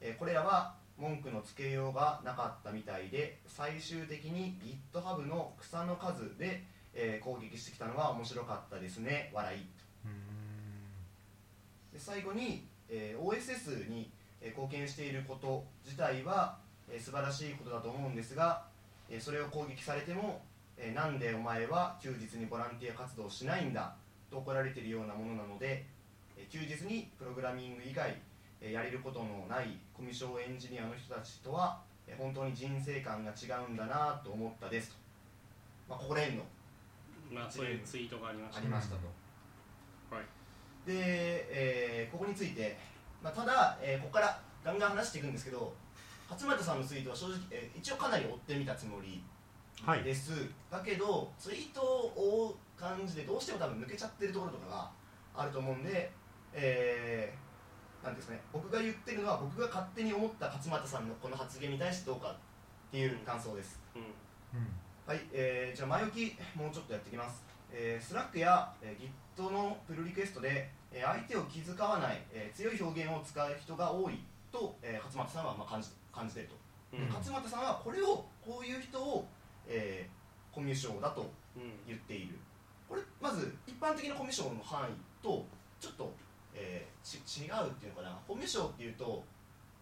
[0.00, 4.58] えーこれらは文句のつけようがなかったみたいで最終的に
[4.94, 9.30] GitHub の草の数で、えー攻撃してきたのは面白かったですね。
[9.34, 9.58] 笑い。
[11.92, 16.56] で最後に、えー OSS にえー貢献していること自体は、
[16.90, 18.69] えー素晴らしいことだと思うんですが、
[19.10, 20.40] えーそれを攻撃されても、
[20.76, 23.94] えーなんでお前は休日にボランティア活動をしないんだ
[24.30, 25.84] と怒られているようなものなので、
[26.36, 28.16] えー休日にプログラミング以外、
[28.60, 34.96] えーやれることのないコミュ障エンジニアの人たちとは、えー本当に人生観が違うんだなと思ったですと、
[35.88, 36.44] まあ、ここら辺の
[37.30, 38.58] まあそういうツイートがありました。
[38.58, 39.00] ありましたと、
[40.14, 40.24] はい。
[40.86, 40.94] で、
[41.50, 42.76] えーここについて、
[43.22, 45.72] まあ、ただ、えーここからガンガン話していくんですけど
[46.30, 49.22] 勝俣さんのツイートは正直、えー一応かなり追ってみたつもり
[49.84, 50.02] はい。
[50.04, 50.32] です、
[50.70, 54.90] だけどツイートを追う感じでどうしても多分抜けちゃってるところとかが
[55.34, 56.10] あると思うんで、
[56.52, 58.40] えーなんですかね。
[58.52, 62.34] 僕が言ってるのは僕が勝手に思った勝俣さんのこの発言に対してどうかっ
[62.90, 63.78] ていう感想です。
[63.94, 64.02] うん。
[64.02, 64.04] う
[64.62, 64.66] ん。
[65.06, 74.18] はい、えーじゃあ前置きもうちょっとやっていきます、えー、 Slack や、えー Git のプルリクエストで、えー相手を気遣わない、えー強い表現を使う人が多い
[74.52, 76.56] と、えー勝俣さんはまあ感じ感じていると、
[76.94, 77.06] うん。
[77.06, 79.26] で勝俣さんはこれをこういう人を、
[79.66, 81.72] えーコミュ障だとうん。
[81.86, 82.34] 言っている。
[82.88, 85.46] これまず一般的なコミュ障の範囲と
[85.80, 86.12] ちょっと、
[86.54, 88.18] えーち違うっていうのかな。
[88.26, 89.22] コミュ障っていうと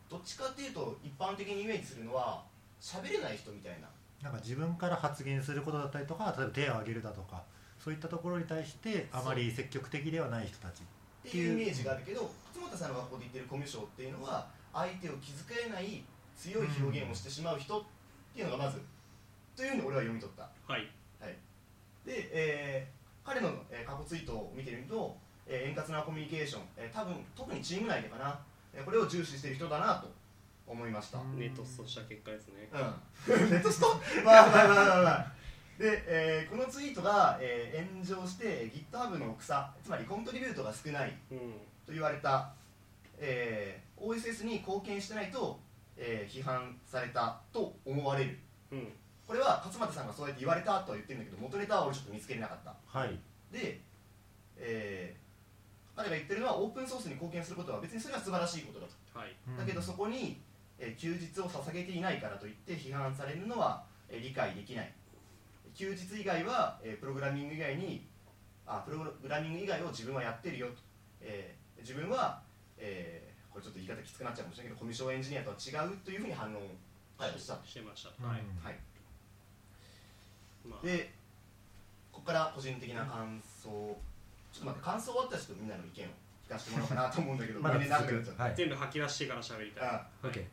[0.09, 2.45] どっちかっていうと一般的にイメージするのは
[2.81, 3.89] 喋れない人みたいな。
[4.23, 7.45] なんか自分から発言することだったりとか例えば手を挙げるだとか
[7.79, 16.03] そういったところに対してあまり積極的ではない人たちっていうイメージがあるけど勝俣さんがここで言ってるコミュ障っていうのは相手を気遣えない
[16.37, 17.83] 強い表現をしてしまう人っ
[18.35, 18.81] ていうのがまず、
[19.57, 20.49] というふうに俺は読み取った。
[20.73, 20.89] はい。
[22.07, 25.15] で、えー彼の、えー過去ツイートを見てみると、
[25.47, 28.39] えー円滑なコミュニケーション、えー多分特にチーム内でかな、
[28.73, 30.11] えーこれを重視している人だなと
[30.67, 31.39] 思いました、うん。
[31.39, 32.69] ネットストした結果ですね。
[32.73, 33.89] うん、 ネットスト
[34.25, 35.33] まあまあまあまあまあ。
[35.79, 41.39] で、えーこのツイートが、えー炎上して GitHub の草つまりコントリビュートが少ないうん。
[41.85, 42.51] と言われた、
[43.19, 45.59] えー OSS に貢献してないと、
[45.97, 48.39] えー批判されたと思われる。
[48.73, 48.89] うん。
[49.27, 52.75] これは勝俣さんがそうやって言われたとは言ってるんだけど元ネタは俺ちょっと見つけれなかった。
[52.87, 53.19] はい。
[53.53, 53.81] で、
[54.57, 55.29] えー
[55.99, 59.19] 彼が言ってるのはオープンソースに貢献することは別にそれは素晴らしいことだと。
[59.19, 59.35] はい。
[59.59, 60.41] だけどそこに、
[60.79, 64.93] えー休日を捧げていないからといって批判されるのは、えー理解できない。
[65.75, 68.07] 休日以外は、えープログラミング以外に
[68.65, 70.75] あプログラミング以外を自分はやってるよと、
[71.21, 72.41] えー自分は、
[72.77, 73.28] えー
[73.59, 76.67] これちょっと言い方きつくなっちゃうかもしれないけどコミュ障エンジニアとは違うというふうに反論を
[77.35, 78.11] した、してました。
[78.23, 78.39] うんはい。
[78.63, 78.79] はい、
[80.65, 80.87] まあ。
[80.87, 81.11] で
[82.13, 83.99] ここから個人的な感想。
[84.53, 86.09] ちょっと待って感想終わったらちょっとみんなの意見を
[86.47, 88.43] 聞かせてもらおうかなと思うんだけど まだくなっちゃう続く。
[88.43, 88.55] はい。
[88.55, 89.89] 全部吐き出してから喋りたい。
[89.89, 90.47] あ OK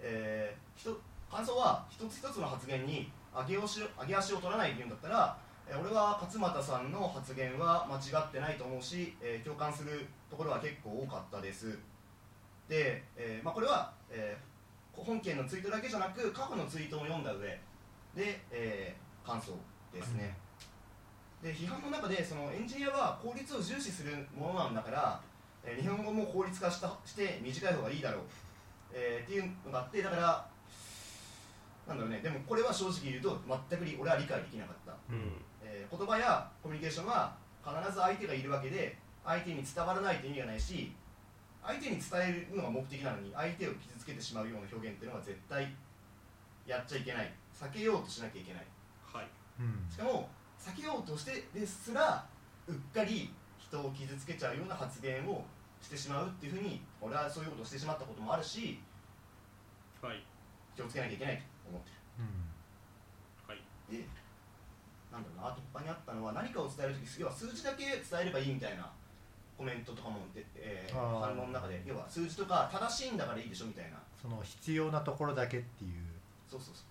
[0.00, 11.78] えー、ひと感想は一つ一つの発言に上げ足を上げ足を取らないっていうんだったら、えー俺は勝俣さんの発言は間違ってないと思うし、えー共感するところは結構多かったです
[12.68, 14.48] で、えーまあ、これは、えー
[14.98, 17.46] 本件のツイートだけじゃなく過去のツイートも読んだ上
[18.16, 19.52] で、えー感想
[19.94, 20.36] ですね、
[21.40, 25.20] で批判の中でそのエンジニアは効率を重視するものなんだから、
[25.64, 28.22] えー日本語も効率化したして短い方がいいだろう、
[28.92, 30.46] えーっていうのがあってだから
[31.86, 32.20] なんだろうね。
[32.20, 33.38] でもこれは正直言うと
[33.70, 35.32] 全くり俺は理解できなかった、うん。
[35.62, 40.92] えー言葉やコミュニケーションは必ず相手がいるわけで相手に伝わらないと意味がないし
[41.68, 42.08] 相手に伝
[42.48, 45.68] えるのが目的なのに相手を傷つけてしまうような表現っていうのは絶対
[46.66, 47.30] やっちゃいけない。
[47.52, 48.66] 避けようとしなきゃいけない。
[49.04, 49.28] はい。
[49.60, 49.84] うん。
[49.90, 50.28] しかも
[50.58, 52.24] 避けようとしてですら
[52.66, 55.44] うっかり人を傷つけちゃうような発言を
[55.82, 58.80] してしまうっていうふうに俺はそういうことをしてしまったこともあるし
[60.00, 60.24] はい。
[60.74, 61.90] 気をつけなきゃいけないと思って
[63.46, 63.58] はい。
[63.92, 64.04] るで
[65.12, 68.90] なんだろうなあと他にあったのは何かを伝えるとき要は数字だけ伝えればいいみたいな
[69.58, 71.20] コメントとかも出て、えー。
[71.20, 73.98] 反論の中で要は数字とか正しいんだからいいでしょみたいな。
[74.22, 75.92] その必要なところだけっていう。
[76.48, 76.82] そうそうそ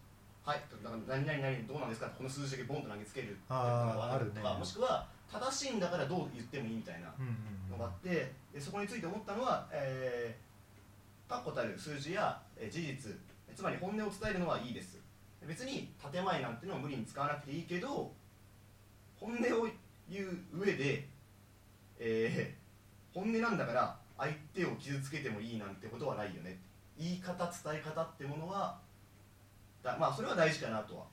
[0.46, 0.50] う。
[0.50, 0.62] はい。
[0.84, 4.32] だから何々何々どうなんですかってこの数字だけボンと投げつけるっていうのがあるね。
[4.36, 13.14] とかもしくは正しいんだからどう言ってもいいみたいなうんのがあってでそこについて思ったのは、えー、確固たる数字や、えー事実
[13.56, 15.00] つまり本音を伝えるのはいいです。
[15.48, 18.12] 別に建前なんていうのを無理に使わなくていいけど
[19.20, 19.68] 本音を
[20.10, 21.08] 言う上で、
[22.00, 22.68] えー
[23.14, 26.60] 本音なんだから相手を傷つけてもいいなんてことはないよね。
[27.00, 28.80] 言い方伝え方ってものは
[29.82, 31.06] だまあそれは大事かなとは。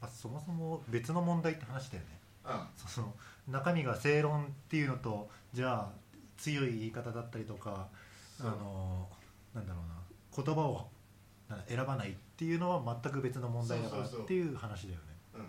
[0.00, 2.18] まあ、そもそも別の問題って話だよね。
[2.46, 2.66] うん。
[2.88, 3.14] その
[3.48, 5.88] 中身が正論っていうのとじゃあ
[6.38, 7.88] 強い言い方だったりとか
[8.38, 9.08] あそうの
[9.54, 10.88] なんだろうな言葉を
[11.68, 14.24] 選ばないっていうのは全く別の問題だからそうそうそう。
[14.24, 15.44] っていう話だよね。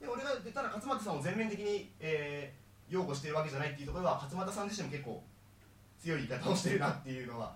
[0.00, 2.61] で俺が出たら勝俣さんを全面的に、えー
[2.92, 5.22] 擁護しているわけじゃないっていうところは勝俣さん自身も結構
[5.98, 7.54] 強い言い方をしてるなっていうのは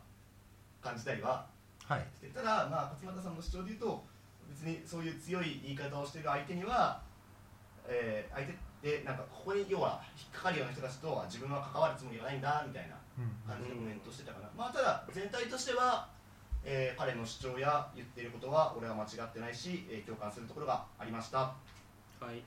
[0.83, 1.45] 感じたりは
[1.85, 4.05] はいしてただ、まあ、勝俣さんの主張で言うと
[4.49, 7.01] 別にそういう強い言い方をしている相手には、
[7.87, 13.33] えー相手ってなんかここに要は引っかかるような人たちとは自分は関わるつもりがないんだみたいなうん。
[13.49, 16.07] 感じでコメントしてたかな、まあ、ただ全体としては、
[16.65, 21.39] えー彼の主張や言っていることは俺は間違ってないし、えー共感するところがありました。
[21.39, 22.43] はい。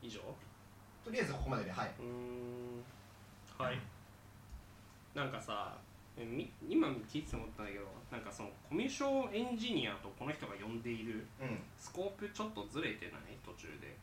[0.00, 0.20] 以上
[1.06, 1.90] とりあえずここまでではい。
[2.00, 3.64] うーん。
[3.64, 3.78] はい。
[5.14, 5.78] なんかさ
[6.18, 11.62] 今聞いてて思ったんだけどなんかそのコミュ障エンジニアとこの人が呼んでいるうん。
[11.78, 13.38] スコープちょっとずれてない？
[13.46, 13.94] 途中で。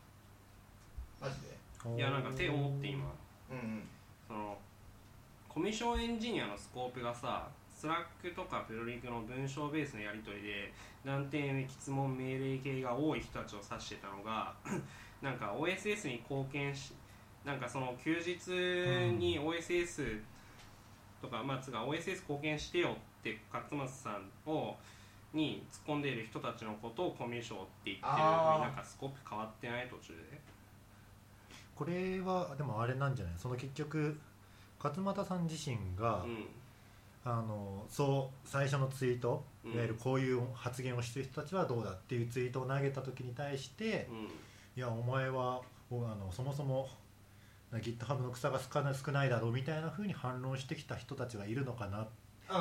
[1.19, 1.97] マジで？
[1.97, 3.11] いやなんかって思って今。
[3.51, 3.83] うんうん。
[4.25, 4.57] その
[5.49, 10.73] コミュ障エンジニアのスコープがさ Slack とかプルリクの文章ベースのやり取りで
[11.05, 14.53] 断定質問命令形が多い人たちを指してたのが
[15.23, 16.93] なんか OSS に貢献し
[17.45, 18.51] なんかその休日
[19.17, 20.19] に OSS
[21.21, 24.75] とか、まあつうか OSS 貢献してよって勝俣さんを
[25.33, 28.65] に突っ込んでいる人たちのことをコミュ障って言ってるあー。
[28.67, 30.39] なんかスコープ変わってない途中で。
[31.75, 33.33] これはでもあれなんじゃない？
[33.37, 34.19] その結局
[34.83, 36.45] 勝俣さん自身が、うん。
[37.25, 39.73] あのそう最初のツイートうん。
[39.73, 44.27] いわゆるこういう発言をしてる人たちはどうだっていうツイートを投げた時に対してうん
[44.75, 46.89] いやお前はおあのそもそも
[47.71, 52.07] GitHub の草が少ないだろうみたいな風に反論してきた人たちがいるのかな。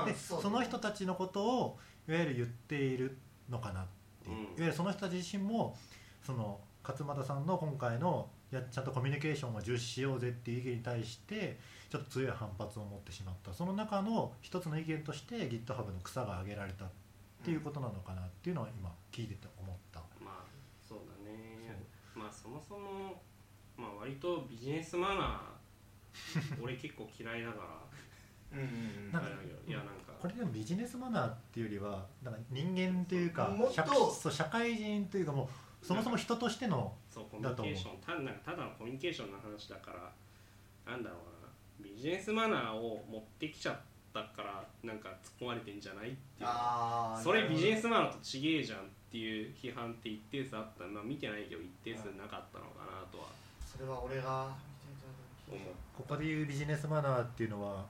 [0.05, 3.16] でうんその人たちのことをいわゆる言っている
[3.51, 3.87] のかなっ
[4.22, 4.42] ていう、うん。
[4.42, 5.77] いわゆるその人たち自身も
[6.22, 11.59] その勝俣さんの今回のいやちゃんとコミュニケーションを重視しようぜっていう意見に対して
[11.90, 13.53] ちょっと強い反発を持ってしまった。
[13.53, 16.88] その中の一つの意見として GitHub の草が上げられたっ
[17.44, 19.77] ていうことなのかなっていうのは今聞いてて思っ
[22.22, 23.20] まあそもそも
[23.76, 27.82] まあ割とビジネスマナー 俺結構嫌いだから。
[28.52, 28.66] うんうん
[29.06, 29.12] うん。
[29.12, 29.28] なんか
[29.66, 30.12] いやなんか。
[30.20, 35.48] これでもビジネスマナーっていうよりはなんか人間というかもっと社そう社会人というかも
[35.82, 38.00] うそもそも人としてのそうコミュニケーション。
[38.00, 40.12] たなんかただのコミュニケーションの話だから
[40.92, 41.48] なんだろうな。
[41.80, 43.80] ビジネスマナーを持ってきちゃっ
[44.12, 47.22] たからなんか突っ込まれてんじゃないっていう。
[47.22, 50.85] それビジネススマナーとちげえじゃんっていう批判って一定数あった。
[50.85, 53.27] まあ見てないけど一定数なかったのかなとは。
[53.64, 54.48] それは俺が
[55.48, 55.61] 思う。
[55.96, 57.85] ここでいうビジネスマナーっていうのは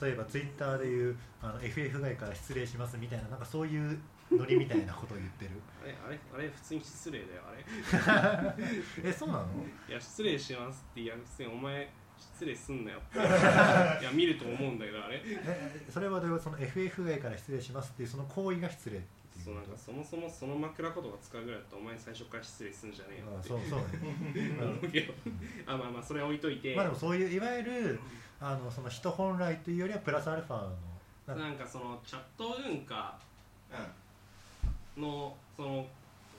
[0.00, 3.98] 例えばツイッターでいうあの FF 外から失礼しますみたいななんかそういう
[4.30, 5.50] ノリみたいなことを言ってる
[5.82, 8.64] あれあれあれ普通に失礼だよあれ
[9.04, 9.46] えそうなの
[9.88, 13.00] いや失礼しますっていや普通にお前失礼すんなよ。
[13.14, 15.20] いや見ると思うんだけどあれ。
[15.24, 19.00] えそれはその FF 外から失礼しますっていうその行為が失礼
[19.44, 23.48] そうなんかそもそもその枕言葉使うぐらいだったらお前最初から失礼すんじゃねえよって。
[23.48, 23.80] あそうそう。
[23.80, 25.14] ね 思うけど。
[25.66, 28.00] あまあまあそれは置いといて、まあでもそういういわゆる
[28.40, 30.70] あのその人本来というよりはプラスアルファの
[31.26, 31.44] なんか。
[31.44, 33.18] なんかそのチャット文化
[34.96, 35.86] うのその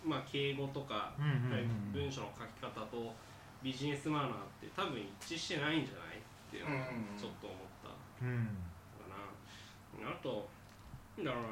[0.05, 1.91] まあ敬語とか、うんうんうん。
[1.93, 3.13] 文章の書き方と
[3.61, 6.95] ビジネスマナーって多分一致してないんじゃないっていうのはうん。
[6.95, 7.89] うんうんちょっと思った
[8.23, 8.47] うん。
[8.95, 9.09] か
[10.01, 10.49] な、あと
[11.17, 11.49] なんだろうな。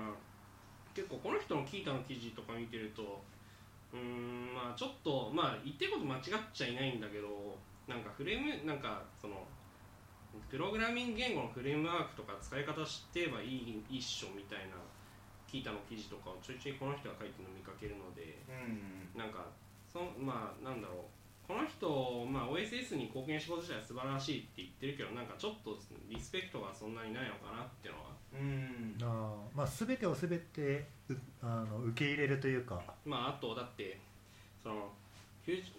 [0.95, 3.21] 結構この人のキータの記事とか見てると
[3.93, 6.21] うーんまあちょっとまあ言ってること間違っ
[6.53, 9.45] ちゃいないんだけどなんかフレームなんかその
[10.49, 14.75] プログラミング言語のフレームワークとか使い方知ってればいい一緒みたいな
[15.45, 19.19] キータの記事とかをちょいちょいこの人が書いてるの見かけるのでんうん。
[19.19, 19.45] なんか
[19.85, 21.16] そまあなんだろう
[21.47, 25.77] この人、まあ、OSS に貢献したこと自体は素晴らしいって言ってるけどなんかちょっと
[26.09, 28.07] リスペクトがそんなにないのかなっていうのは。
[28.33, 28.97] うん。
[29.01, 32.81] あーまあ全てを全てうあの受け入れるというか。
[33.05, 33.97] まああとだって
[34.61, 34.91] その、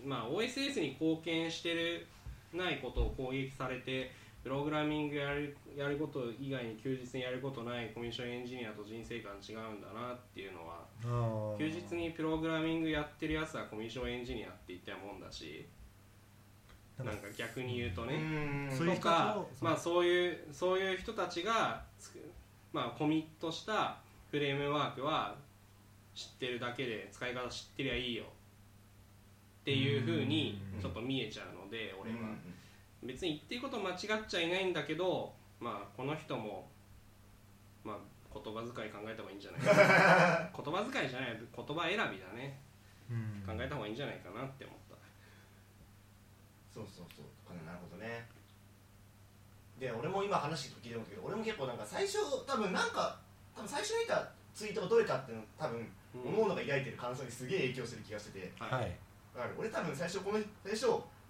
[0.07, 2.07] まあ、OSS に貢献してる
[2.55, 4.11] ないことを攻撃されて
[4.43, 10.87] プログラミングやるやること以外に休日にやることないコミュニケーションエンジニアと人生観違うんだなっていうのは
[11.59, 15.67] 休日にプログラミングやってるやつはコミュニケーションエンジニアって言ったもんだし
[17.05, 18.77] なんか逆に言うとね、うん。
[18.77, 22.19] そういう人とかと、まあ、そういうそういう人たちがつく、
[22.73, 23.99] まあ、コミットした
[24.31, 25.37] フレームワークは
[26.15, 28.27] 知ってるだけで使い方知ってりゃいいよっ
[29.65, 30.83] ていうふうにうん。
[30.83, 32.17] ちょっと見えちゃうので俺は。
[32.17, 32.39] うん
[33.03, 36.69] 別に言ってること間違っちゃいないんだけど、まあ、この人も、
[37.85, 37.97] まあ、
[38.33, 39.61] 言葉遣い考えた方がいいんじゃない？
[39.63, 42.61] か な言葉遣いじゃない言葉選びだね。
[43.11, 43.43] うん。
[43.47, 44.97] 考えた方がいいんじゃないかなって思った。
[46.75, 47.49] そうそうそう。
[47.49, 48.29] かななるほどね。
[49.79, 53.17] で俺も今話聞いてるけど俺も結構なんか最初多分なんか
[53.55, 55.79] 多分最初に見たツイートがどれかっていうの多分
[56.15, 56.29] うん。
[56.35, 58.53] 思うのが抱いてる感想にすげえ影響する気がしてて。
[58.59, 58.99] はい、
[59.57, 60.87] 俺多分最初この最初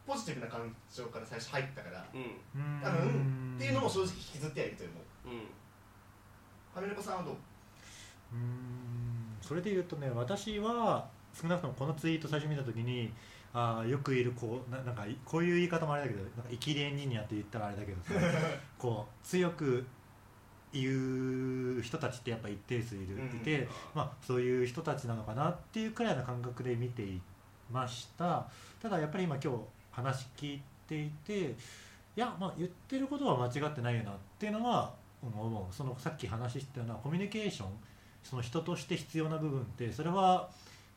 [0.09, 2.21] ポジティブな感情から最初入ったからうん。
[2.21, 2.81] うん。
[2.83, 5.29] 多分っていうのも正直引きずってはいると思う。
[5.29, 5.42] うん。
[6.75, 7.35] 亀猫さんはどう？
[8.33, 9.37] うん。
[9.40, 11.07] それで言うとね私は
[11.40, 13.12] 少なくともこのツイート最初見た時に
[13.53, 18.14] あーよくいるこうななんかいこういう言い方もあれだけどなんか生きりエンジニアって言ったらあれだけどさ
[18.78, 19.87] こう強く
[20.72, 23.37] 言う人たちってやっぱ一定数いる、うん。
[23.37, 27.20] いて、まあ、そういう人たちなのかなっていうくらいの感覚で見てい
[27.70, 28.47] ました。
[28.82, 29.59] ただやっぱり今今日
[29.99, 31.55] 話聞いていてい
[32.16, 34.92] やまあ言ってることは間違ってないよなっていうのは
[35.22, 37.68] 思うそのさっき話したようなコミュニケーション
[38.22, 40.49] その人として必要な部分ってそれは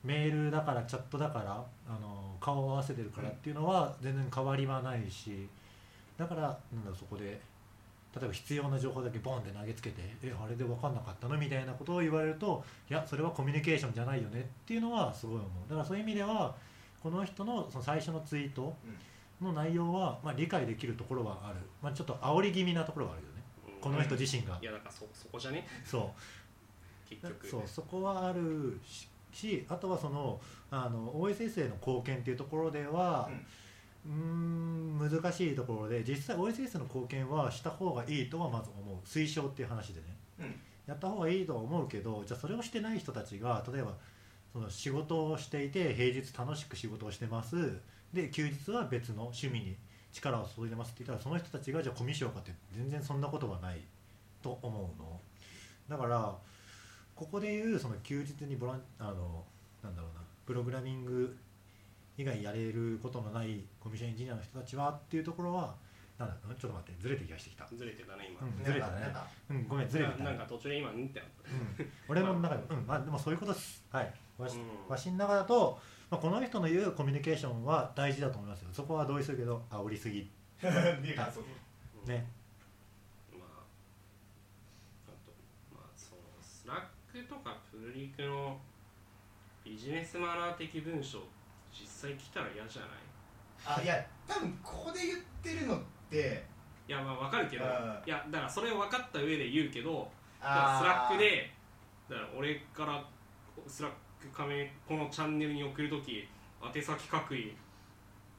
[0.04, 5.48] メールだからチャットだからあの顔を合わせてるからっていうのは全然変わりはないし
[6.18, 6.52] だからなん
[6.84, 7.40] だろうそこで
[8.14, 16.54] 例えば必要な情報だけボンって投げつけて「えあれで分かんなかったの?」みたいなことを言われるといやそれはコミュニケーションじゃないよねっていうのはすごい思うだからそういう意味では
[17.02, 18.76] この人のその最初のツイート
[19.42, 23.42] の内容は、まあ、理解できるところはある、まあ、ちょっと煽り気味なところはあるよね。
[23.82, 24.58] この人自身が。
[24.62, 25.68] いやだからそそこじゃね？
[25.84, 27.10] そう。
[27.10, 27.48] 結局。
[27.48, 28.80] そうそこはある
[29.34, 30.40] しあとはその
[30.70, 33.30] あの OSS への貢献っていうところでは
[34.06, 38.98] うーん難しいところで実際 OSS の貢献はした方がいいとはまず思う。
[39.06, 40.08] 推奨っていう話でね。
[40.40, 40.56] うん。
[40.88, 43.94] やった方がいいとは思うけどじゃあそれをしてない人たちが例えば
[44.54, 47.80] その仕事をしていて平日楽しく仕事をしてます。
[48.14, 49.76] で休日は別の趣味に
[50.12, 53.80] 力を注いでますって言ったらその人たちがじゃあコミュ障かって全然そんなことはない
[54.42, 55.20] と思うの。
[55.88, 56.36] だから
[57.16, 59.46] ここでいうその休日にボランあの
[59.84, 61.38] なんだろうなプログラミング
[62.18, 65.76] 以外やれることのないコミュ障エンジニアの人たちはっていうところは
[66.20, 67.68] なんだろうちょっと待ってずれてきがしてきた。
[67.74, 69.02] ずれてたね今、うんずれたね。
[69.02, 70.24] なんかうんごめんずれてた。
[70.24, 71.50] ななんか途中で今うんってなった
[71.80, 74.92] うん、俺の中で、うんまあ、でもそういうことです、はい、わし,、うん。
[74.92, 75.80] わしの中だと、
[76.10, 78.70] まあ、この人の言うコミュニケーションは大事だと思いますよ。
[78.72, 80.22] そこは同意するけど煽りすぎ。
[80.22, 80.24] っ
[80.62, 80.72] ていね。
[80.72, 81.18] まあ
[85.08, 85.32] あと
[85.74, 88.58] まあその Slackとかプルリクの
[89.64, 91.20] ビジネスマナー的文章
[91.72, 92.92] 実際来たら嫌じゃない？
[93.64, 95.80] あいや多分ここで言ってるのっ
[96.10, 96.44] て
[96.88, 100.10] いやまあわかるけどあいやだからそれを分かった上で言うけど
[100.42, 101.52] Slackで
[102.10, 103.04] だから俺から
[103.68, 103.98] Slack
[104.30, 106.28] 加盟このチャンネルに送るとき
[106.76, 107.54] 宛先各位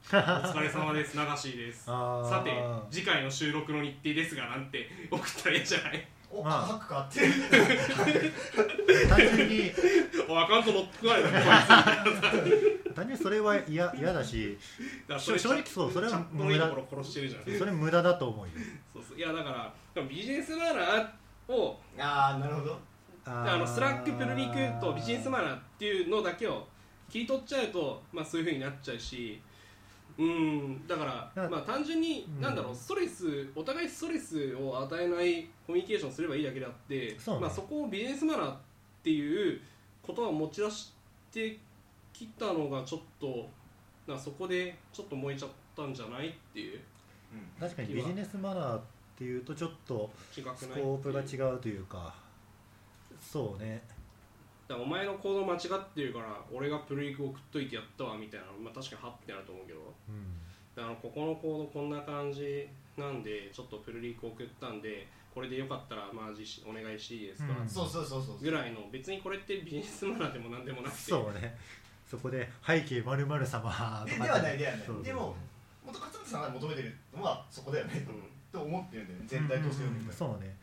[0.11, 1.85] お疲れ様です流しです。
[1.85, 2.51] さて
[2.91, 6.09] 次回の収録の日程ですがなんて送ったらいいじゃない。
[6.29, 7.21] おかって。
[9.07, 9.71] 単純に。
[10.29, 12.95] おアカウント乗ってくわよこいつ。
[12.95, 14.59] 単純にそれは嫌嫌だし。
[15.07, 17.59] だからそれ正直そうそれはチャットのいいところ殺してるじゃん。
[17.59, 18.53] それ無駄だと思うよ。
[18.95, 19.19] そうそう。
[19.19, 22.81] いやだからでもビジネスマナーをああなるほど。
[23.25, 26.65] あの Slackプルリクとビジネスマナーっていうのだけを
[27.11, 29.43] 切り取っちゃうと、まあ、そういうふうになっちゃうし
[30.17, 31.05] うんだか
[31.35, 32.41] らまあ単純に、うん。
[32.41, 37.41] なんだろうストレスお互いストレスを与えないコミュニケーションすればいいだけであってそうね。
[37.41, 38.57] まあ、そこをビジネスマナーっ
[39.03, 39.61] ていう
[40.07, 40.93] ことを持ち出し
[41.33, 41.59] て
[42.13, 43.49] きたのがちょっと
[44.07, 46.79] なそこでちょっと燃えちゃったんじゃないっていう
[47.59, 48.81] 確かにビジネスマナーっ
[49.17, 50.57] ていうとちょっと違くない？
[50.57, 52.15] スコープが違うというか。
[53.21, 53.83] そうね
[54.73, 59.81] だお前の行動間違ってるから俺がプルリク送っといてやったわみたいなまあ確かにはってなると思うけど。
[60.09, 60.43] うん。
[60.75, 62.67] だからここの行動こんな感じ
[62.97, 67.69] なんでちょっとプルリク送ったんでこれでよかったらまあ実施お願いしていいですか、うん。
[67.69, 71.11] そうそうそうそうぐらいの別にこれってビジネスマナーでもなんでもなくて。
[71.11, 71.57] そうね。
[72.09, 75.03] そこで「背景まる様」とかではないではない。
[75.03, 75.35] でも
[75.85, 78.07] 元勝俣さんが求めてるのはそこだよね。
[78.09, 78.23] うん。
[78.53, 79.25] と思ってるんだよね。
[79.27, 80.13] 全体として読んでうん。
[80.13, 80.57] そうね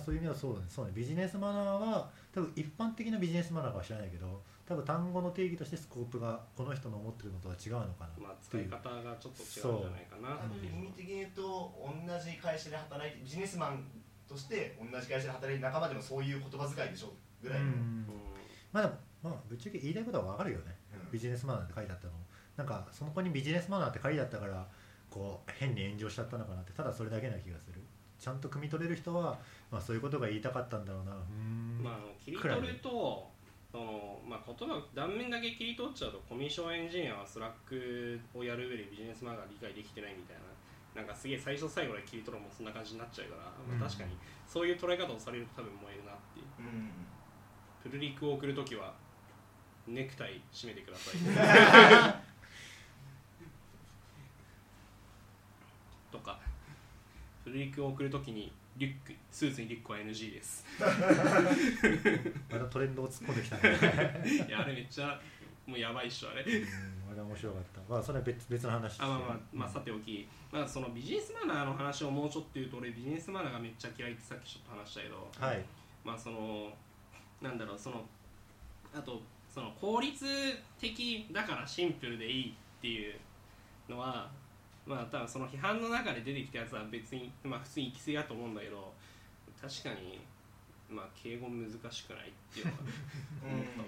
[0.00, 0.66] そういう意味ではそうだね。
[0.68, 0.92] そうね。
[0.94, 10.40] ビジネスマナーは多分一般的なビジネスマナーかは知らないけど多分単語の定義としてスコープがこの人の思ってるのとは違うのかなまあ使い方がちょっと違うんじゃないかな。
[10.62, 13.84] 意味的に言うと同じ会社で働いてビジネスマン
[14.26, 17.12] として同じ会社で働いてる仲間でもそういう言葉遣いでしょ
[17.42, 18.06] ぐらいの、うん。
[18.72, 20.74] まあでもまあぶっちゃけ言いたいことは分かるよね。
[20.94, 21.12] うん。
[21.12, 22.12] ビジネスマナーって書いてあったの。
[22.56, 24.66] なんかその子にビジネスマナーって書いてあったから
[25.10, 27.73] こう変に炎上しちゃったのかなってただそれだけな気がする
[28.18, 29.38] ちゃんと汲み取れる人は、
[29.70, 31.12] まあ、そういうことが言いたかったんだろうな。
[31.82, 33.28] まあ切り取ると
[33.70, 40.42] その、まあ、言葉断面だけ切り取っちゃうとコミュ障エンジニアは Slackをやる上でビジネスマナーが理解できてないみたいな。
[40.94, 43.78] なんかすげえ最初最後で切り取るのもそんな感じになっちゃうから、うん。
[43.80, 46.44] まあ、確かにそういう捉え方をされると多分燃えるなっていう。
[46.60, 46.92] うん。
[47.82, 48.94] プルリクを送るときは
[49.86, 51.16] ネクタイ締めてください
[56.10, 56.40] とか
[57.44, 60.64] プルリクを送るときにリュックスーツにリュックは NG です。
[62.50, 64.46] またトレンドを突っ込んできたね。
[64.48, 65.20] いやあれめっちゃ
[65.66, 66.42] もうやばいっしょあれ。
[66.42, 66.66] うん
[67.12, 67.80] あれ面白かった。
[67.88, 75.64] まあそれは別別の話あまあまあ、まあ、さておき、まあ、そのビジネスマナーの話をもうちょっと言うと俺ビジネスマナーがめっちゃ嫌いってさっきちょっと話したけど、はい。
[76.02, 76.72] まあその
[77.40, 78.04] なんだろうその
[78.94, 80.24] あとその効率
[80.80, 83.14] 的だからシンプルでいいっていう
[83.88, 84.30] のは
[84.86, 88.92] まあ多分その批判の中で出てきたやつは別にまあ普通に行き過ぎだと思うんだけど
[89.60, 90.20] 確かに
[90.88, 92.78] まあ敬語難しくないっていうのは
[93.48, 93.82] 思った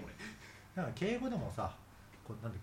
[0.75, 0.83] 俺。
[0.83, 1.75] なんか敬語でもさ
[2.23, 2.59] こうなんで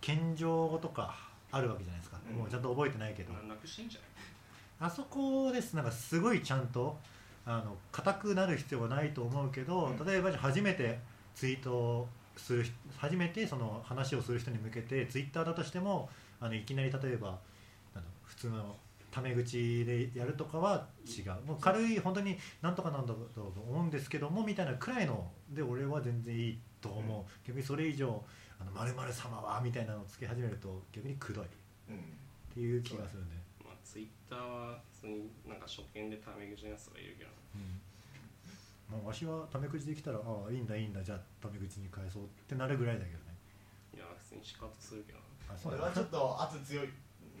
[0.00, 1.14] 謙譲語とか
[1.50, 2.36] あるわけじゃないですか、うん。
[2.36, 4.00] もうちゃんと覚えてないけど、ななくしてんじゃ
[4.86, 5.74] あそこです。
[5.74, 6.98] なんかすごいちゃんと
[7.46, 10.06] あの硬くなる必要はないと思うけど、うん。
[10.06, 10.98] 例えばじゃあ初めて
[11.34, 16.08] ツイートをする人初めてその話をする人に向けてツイッターだとしても
[16.40, 17.38] あのいきなり例えば
[18.44, 18.76] 通の
[19.10, 21.46] タメ口でやるとかは違う。
[21.46, 28.22] もう軽い本当になんとかなんだろうと思うんですけどもみたいなくらいので俺は全然いいと思う、逆にそれ以上
[28.60, 31.44] 「あの〇〇様は」みたいなのをつけ始めると逆にくどい。
[31.44, 31.48] っ
[31.90, 32.00] うん。
[32.52, 33.42] ていう気がするね。
[33.64, 37.30] まあ、ツイッターは普通になんか初見でタメ口のやつがいるけど。
[38.90, 43.34] うん、もうわしはタメ口できたらああいいんだいいんだじゃあタメ口に返そうってなるぐらいだけどね。
[43.94, 45.18] いや普通にシカトするけど。
[45.48, 46.88] あそう俺はちょっと圧強い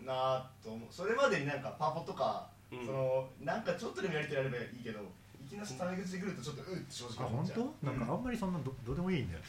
[0.04, 0.88] なと思う。
[0.90, 2.86] それまでになんかパポとか、うん。
[2.86, 5.00] そのなんかちょっとでもやりてやればいいけど
[5.44, 7.68] いきなりタメ口で来るとちょっとうって正あ本直思っちゃう。
[7.82, 7.86] 当？
[7.86, 9.40] なんかあんまりそんなどどうでもいいんだよ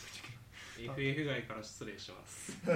[0.77, 2.51] FF 外から失礼します。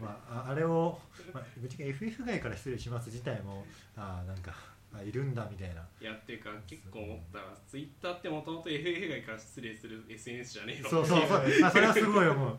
[0.00, 1.00] まあ、ああれを、
[1.32, 3.64] まあ、ぶっちゃけ FF 外から失礼します自体も
[3.96, 4.54] あなんか
[4.92, 5.82] あいるんだみたいな。
[6.00, 7.38] いやっていうか結構思った。
[7.38, 11.64] らツイッターってもともと FF 外から失礼する SNS じゃねえのそうそうそう。
[11.64, 12.58] あそれはすごい思う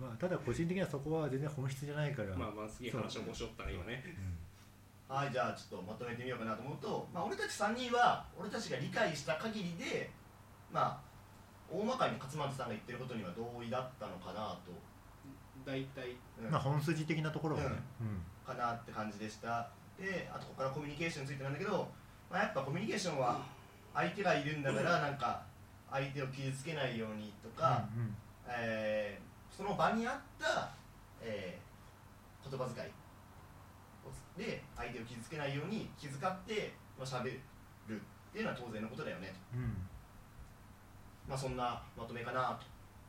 [0.00, 3.74] まあただ個人的にはそこは全然本質じゃないから、まあまあすげえ話を面白ったね。
[3.74, 4.02] 今ね
[5.08, 10.08] はいじゃあちょっとまとめてみようかなと思うと、まあ、俺たち3人は俺たちが理解した限りで
[10.72, 11.10] まあ
[11.70, 14.72] 大まかに勝俣さんが言ってることには同意だったのかなと、
[15.64, 16.16] 大体。
[16.42, 16.50] うん。
[16.50, 17.68] まあ、本筋的なところはね、
[18.00, 18.22] うん。
[18.44, 19.70] かなって感じでした。
[19.98, 21.86] であとここからコミュニケーションについてなんだけど、
[22.30, 23.40] まあ、やっぱコミュニケーションは
[23.94, 25.42] 相手がいるんだからなんか
[25.90, 28.14] 相手を傷つけないようにとか、うんうん。
[28.48, 29.29] えー
[29.60, 30.70] その場にあった、
[31.20, 31.60] えー
[32.50, 32.88] 言葉遣い
[34.38, 37.32] で相手を傷つけないように気遣ってまあ喋る
[37.94, 39.28] っていうのは当然のことだよね。
[39.52, 39.76] とうん。
[41.28, 42.58] まあそんなまとめかな。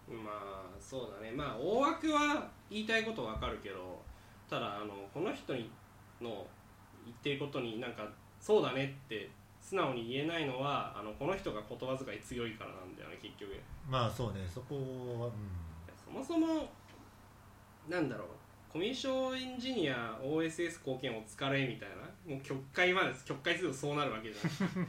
[0.05, 1.31] とまあそうだね。
[1.31, 4.01] まあ大枠は言いたいことわかるけど
[4.49, 5.71] ただあのこの人に
[6.19, 6.45] の
[7.05, 8.05] 言ってることになんか
[8.41, 9.29] そうだねって
[9.61, 13.57] 素直に言えないのはあのこの人が言葉遣い強いからなんだよね結局。
[13.89, 14.45] まあそうね。
[14.53, 14.75] そこ
[15.17, 15.60] は、うん
[16.13, 16.69] そもそも
[17.89, 18.27] なんだろう
[18.71, 24.87] コミュ障エンジニア OSS 貢献お疲れみたいなもう曲解まで曲解するとそうなるわけじゃん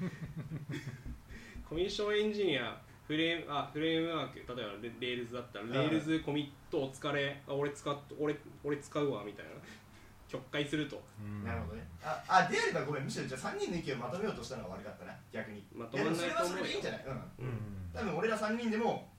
[1.69, 9.51] コミュ障エンジニアフレームあフレームワーク例えばレ Railsだったらうん Railsコミットお疲れあ俺使っ俺俺使うわみたいな。
[10.29, 11.03] 曲解すると。
[11.21, 11.45] うん。
[11.45, 11.87] なるほどね。
[12.03, 17.05] ああであればごめんむしろじゃあ3人の意見をまとめようとしたのが悪かったな逆にまとまんいやでもそれはそれでいいんじゃない？
[17.05, 17.13] うん。
[17.13, 17.21] うん。
[17.93, 19.12] 多分俺ら3人でも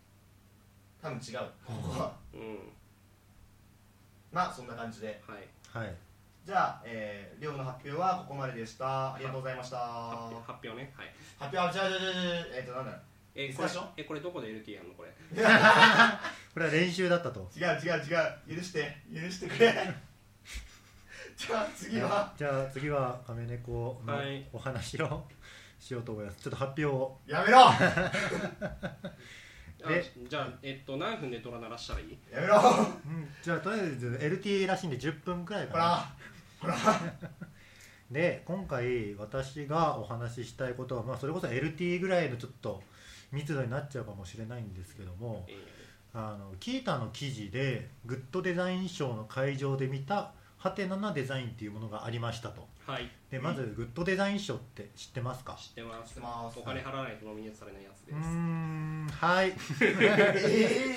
[1.03, 1.39] 多分違う。
[1.65, 2.57] ここはうん。
[4.31, 5.21] まあそんな感じで。
[5.27, 5.85] はい。
[5.85, 5.93] はい。
[6.45, 9.13] じゃあ、えー、寮の発表はここまででした。
[9.13, 9.77] ありがとうございました。
[9.77, 10.93] 発表発表ね。
[10.95, 11.13] はい。
[11.37, 12.99] 発表じゃあじゃあじゃあじゃあえっ、となんだ
[13.35, 15.11] えこれ最初えこれどこで LT やんのこれ？
[15.35, 17.49] これは練習だったと。
[17.55, 18.03] 違う違う
[18.49, 18.57] 違う。
[18.57, 18.97] 許して。
[19.13, 19.73] 許してくれ。
[21.35, 22.33] じゃあ次は？
[22.37, 24.47] じゃあ次は亀猫のはい。
[24.53, 25.25] お話を
[25.79, 26.39] しようと思います。
[26.41, 27.17] ちょっと発表を。
[27.27, 27.59] やめろ
[30.29, 32.17] じゃあえっと何分でドラ鳴らしたらいい？
[32.31, 32.55] やめろ。
[32.55, 36.15] うんじゃあとりあえず LT らしいんで10分くらいほから
[36.59, 36.75] ほら。
[38.11, 42.83] で今回私がお話ししたいことは、まあ、それこそ LT ぐらいのちょっと
[43.31, 45.55] 密度になっちゃうかもしれないんですけどもえ。
[46.13, 50.31] あのキータの記事でグッドデザイン賞の会場で見た
[50.63, 52.65] ハテナなデザインっていうものがありましたと。
[52.87, 53.11] ーはい。
[53.29, 55.57] でまずグッドデザイン賞って知ってますか？
[55.59, 56.11] 知ってます。
[56.11, 56.57] 知ってます。
[56.57, 59.53] お金払わないとノミネートされないやつです、んはい。
[59.81, 60.95] え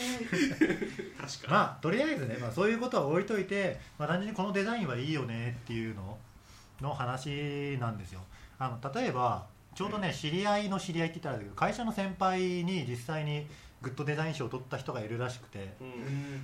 [1.21, 6.17] 確かまあとりあえずね、まあ、そういうことは置いといて、まあ、単純にこのデザインはいいよねっていうの
[6.81, 8.21] の話なんですよ。
[8.61, 13.49] あの例えばちょうどね知り合いの知り合いって言ったらけど会社の先輩に実際に
[13.83, 15.75] グッドデザイン賞を取った人がいるらしくて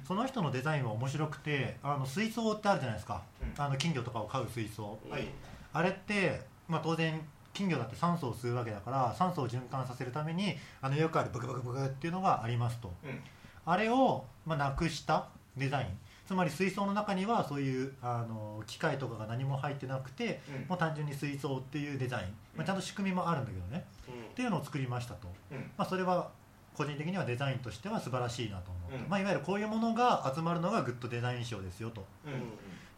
[0.06, 3.62] その人のデザインは面白くてあの水槽ってあるじゃないですか、うん。
[3.62, 4.98] あの金魚とかを飼う水槽。
[5.10, 5.26] はい。
[5.72, 7.20] あれって、まあ、当然
[7.52, 12.92] 金魚だって酸素を吸うわけだから酸素を循環させるためにあのよくあるブクブクブクっていうのがありますと。
[13.04, 13.20] うん。
[13.64, 15.88] あれを、まあ、なくしたデザイン。
[16.26, 20.68] つまり水槽の中にはそういうあの機械とかが何も入ってなくてうん。
[20.68, 22.26] もう単純に水槽っていうデザイン、
[22.56, 23.84] まあ、ちゃんと仕組みもあるんだけどね。
[24.32, 25.58] っていうのを作りましたと、うん。
[25.76, 26.30] まあ、それは
[26.76, 29.08] 個人的にはデザインとしては素晴らしいなと思う、うん。
[29.08, 32.04] まあ、いわゆるこういうものが集まるのがグッドデザイン賞ですよと。
[32.26, 32.32] うん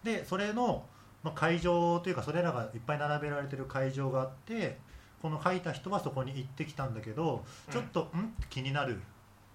[0.05, 0.85] でそれの、
[1.23, 4.77] まあ、会場というかそれらがいっぱい並べられてる会場があって
[5.23, 8.05] この書いた人はそこに行ってきたんだけどちょっとん？
[8.05, 8.11] っ
[8.41, 9.01] て気になる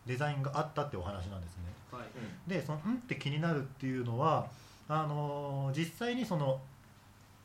[0.08, 1.64] デザインがあったってお話なんですね。
[1.92, 2.50] はい。
[2.50, 2.96] でそのん？
[2.96, 4.48] って気になるっていうのは
[4.88, 6.60] あのー実際にその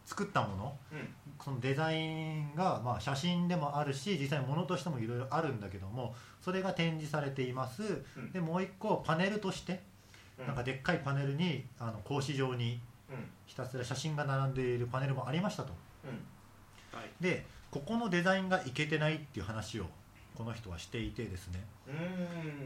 [0.04, 1.08] 作ったものうん。
[1.42, 8.32] そのデザインが、まあ、写真でもあるし実際にものとしてもいろいろあるんだけどもそれが展示されています、ん。
[8.32, 9.80] でもう一個パネルとして
[10.38, 10.46] うん。
[10.46, 12.80] なんかでっかいパネルにあの格子状に
[13.10, 13.16] うん。
[13.46, 15.72] ひたすら写真が並んでいるパネルもありましたと。
[16.04, 16.98] うん。
[16.98, 19.86] はいでここのデザインがいけてないっていう話を
[20.36, 21.64] この人はしていてですね。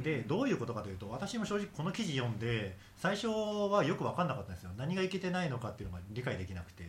[0.02, 4.70] でどういうことかというと私も正直この記事読んで最初はよく分かんなかったんですよ。
[4.76, 6.84] 何がいけてないのかっていうのが理解できなくて。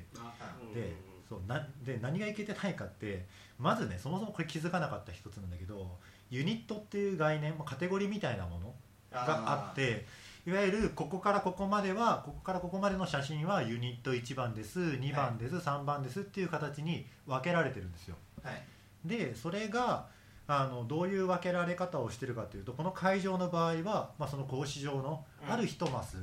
[0.74, 3.26] でそうなで何がいけてないかって
[3.60, 5.88] まずねそもそもこれ気づかなかった一つなんだけど
[6.32, 8.74] ユニットっていう概念まあカテゴリーみたいなもの
[9.12, 10.08] があって
[10.48, 18.16] いわゆるここからここまではここからここまでの写真はユニット1番です2番です、3番ですっていう形に分けられてるんですよ。
[18.44, 18.64] はい。
[19.06, 20.08] でそれが
[20.52, 25.54] あのどういう分けられ方をしてるかというとこの会場の場合は、まあ、その格子状のうん。
[25.54, 26.18] ある1マス、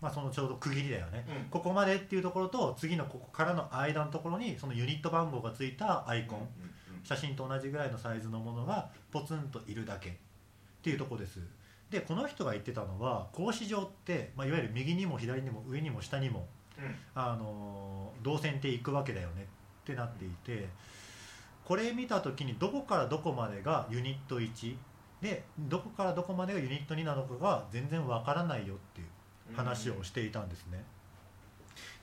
[0.00, 1.48] まあ、そのちょうど区切りだよね、うん。
[1.48, 6.46] ここまでっていうところと次のここからの間のところにそのユニット番号がついたアイコン、うん
[7.04, 10.12] 写真と同じぐらいのサイズのものがポツンといるだけっ
[10.82, 11.40] ていうところです。
[11.90, 16.46] でこの人が言ってたのは格子状って、まあ、いわゆる右にも左にも上にも下にも、
[16.78, 16.94] うん。
[17.14, 19.46] あのー動線っていくわけだよね
[19.82, 20.68] ってなっていて
[21.72, 24.76] これ見た時にどこからどこまでがユニット1
[25.22, 30.84] でどこからどこまでがユニット2なのかが全然わからないよっていう話をしていたんですね。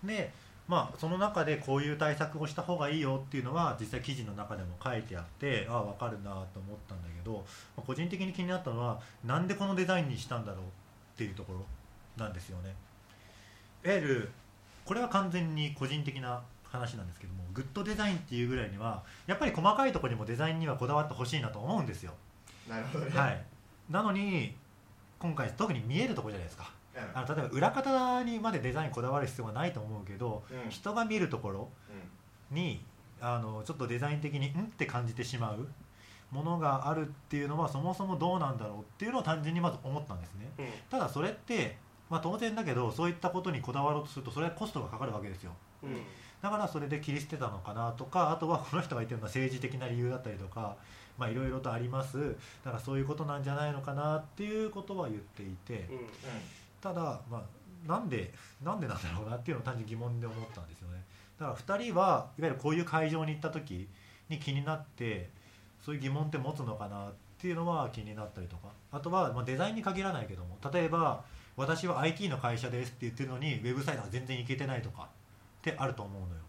[0.03, 0.33] で
[0.67, 7.45] まあその中でこういう対策をした方がいいよっていうのは実際記事の中でも書いてあってああ分かるなと思ったんだけど、
[7.77, 10.67] ま個人的に気になったのはなんでこのデザインにしたんだろうっ
[11.15, 11.59] ていうところ
[12.17, 12.73] なんですよね。
[13.85, 14.31] いわゆる
[14.83, 16.41] これは完全に個人的な
[16.71, 22.13] 話なんですけどもグッドデザインっていうぐらいにはやっぱり細かいところにもデザインにはこだわってほしいなと思うんですよ。
[22.69, 23.17] なるほどね。
[23.17, 23.43] はい、
[23.89, 24.55] なのに
[25.19, 26.71] 今回特に見えるところじゃないですか。
[26.95, 27.01] うん。
[27.17, 30.69] あの例えば裏方にまでデザインこだわる必要はないと思うけど、うん。
[30.69, 31.69] 人が見るところ
[32.51, 32.85] に
[33.19, 34.65] あのちょっとデザイン的にん？
[34.65, 35.67] って感じてしまう
[36.31, 40.47] ものがあるっていうのはそもそもどうなんだろうっていうのを単純にまず思ったんですね。
[40.59, 40.65] うん。
[40.89, 41.77] ただそれって、
[42.09, 45.51] まあ、当然だけどそういったことにこだわろうとするとそれはコストがかかるわけですよ。
[45.83, 45.97] うん
[46.41, 50.77] だからそれで切り捨てたのかなとかあとはこの人が言ってるのは政治的な理由だったりとか
[51.17, 52.35] まあいろいろとあります。
[52.63, 55.99] だからそういうことなんじゃないのかなっていうことは言っていて、うん
[56.81, 57.41] ただ、まあ、
[57.85, 58.33] なんで
[58.63, 61.03] なんでなんだろうなっていうのを単純に疑問で思ったんですよね。
[61.37, 63.89] だから2人はいわゆるこういう会場に行った時
[64.29, 65.29] に気になって
[65.83, 68.69] そういう疑問って持つのかなっていうのは気になったりとか。
[68.91, 71.23] あとは、まあ、デザインに限らないけども例えば
[71.55, 75.09] 私は IT の会社ですって言ってるのにウェブサイトが全然いけてないとか
[75.59, 76.41] ってあると思うのよ。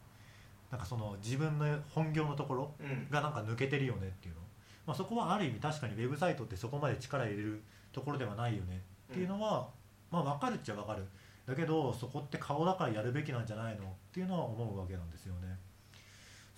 [0.70, 2.74] なんかその自分の本業のところ
[3.10, 4.40] がなんか抜けてるよねっていうの、
[4.86, 8.80] まあ、そこはある意味確かにウェブサイトってそこまで力入れるところではないよね
[9.10, 9.68] っていうのは、
[10.12, 11.04] まあ分かるっちゃ分かる。
[11.46, 15.58] だけどそこって顔だからやるべきなんじゃないのっていうのは思うわけなんですよね。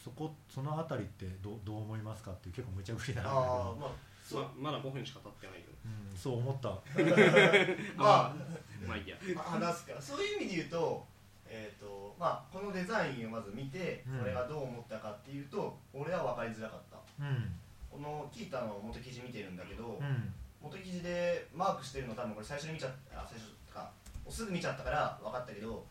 [0.02, 5.72] そこその辺りってどうどう思いますかっていう結構無茶ぶりなんだけああど、まあまだ5分しか経ってないけど。
[5.84, 6.68] うん、そう思った。
[7.96, 8.34] まあ
[8.86, 9.16] まあいいや。
[9.36, 10.02] 話すから。
[10.02, 11.06] そういう意味で言うと,、
[11.54, 14.22] えーとまあ、このデザインをまず見てうん。
[14.22, 16.96] 俺がどう思ったかっていうと、俺は分かりづらかった。
[17.22, 17.52] うん。
[17.90, 20.32] このキータの元記事見てるんだけど、うん。
[20.62, 23.90] 元記事でマークしてるの多分これ最初に見ちゃったあ最初か
[24.30, 25.84] すぐ見ちゃったから分かったけど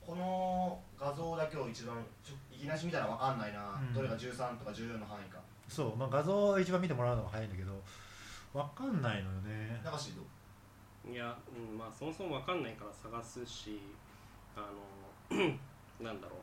[0.00, 3.92] この画像だけを一番ちょいきなし見たら分かんないな、うん。
[3.92, 5.38] どれが13とか14の範囲か。
[5.68, 7.82] そう、まあ、画像を一番見てもらうのが早いんだけど
[8.54, 9.80] 分かんないのよね。
[11.04, 13.80] いや、うん、まあそもそも分かんないから探すし
[14.56, 14.66] あ
[15.30, 15.38] の
[16.00, 16.40] なんだろう。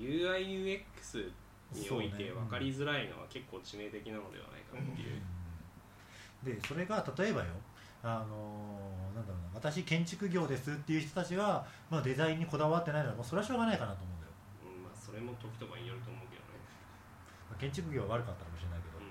[0.00, 1.30] UIUX
[1.72, 5.22] において分かりづらいのは結構致命的なのではないかっていう、
[6.42, 7.46] でそれが例えばよ。
[8.02, 9.60] あのーなんだろうな。
[9.60, 14.32] 私建築業ですっていう人たちが、まあ、デザインにこだわってないのはもうそれはしょうがないかなと思うんだよ、
[14.64, 16.64] うんまあ、それも時とかによると思うけどね、
[17.50, 19.04] まあ建築業は悪かったかもしれないけど、う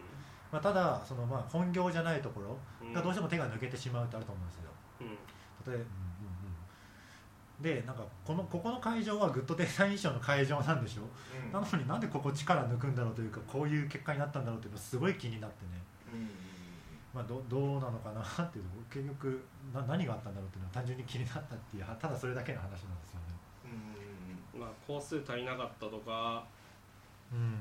[0.49, 4.73] まあ、ただそのまあ本業じゃないところん、がどうしても手が抜けてしまうってあると思うんですよ。
[5.01, 5.13] うん。
[5.69, 5.98] 例えば、うんうんうん、
[7.61, 11.01] でなんかこのここの会場はグッドデザイン賞の会場なんでしょ？
[11.45, 11.51] うん。
[11.51, 15.81] なのになんでここ力抜くんだろうというかこういう結果になったんだろうっていうのがすごい気になってね。
[16.13, 16.29] うん
[17.13, 19.43] まあ、どどうなのかなっていうと結局
[19.73, 22.95] な何があったんだろうっていうのは単純に気になったっていうただそれだけの話なんですよね。
[24.55, 24.59] うん。
[24.61, 26.43] まあ工数足りなかったとか。
[27.33, 27.57] うん。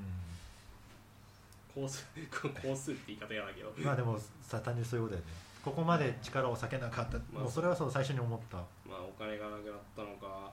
[1.74, 2.05] 工数
[2.62, 3.72] 工数って言い方やだけど。
[3.78, 5.32] まあでもさ単純にそういうことだよね
[5.64, 10.50] ここまで力を避けなかった、まあもうそれはそう最初に思った、うん、まあお金がなくなったのか。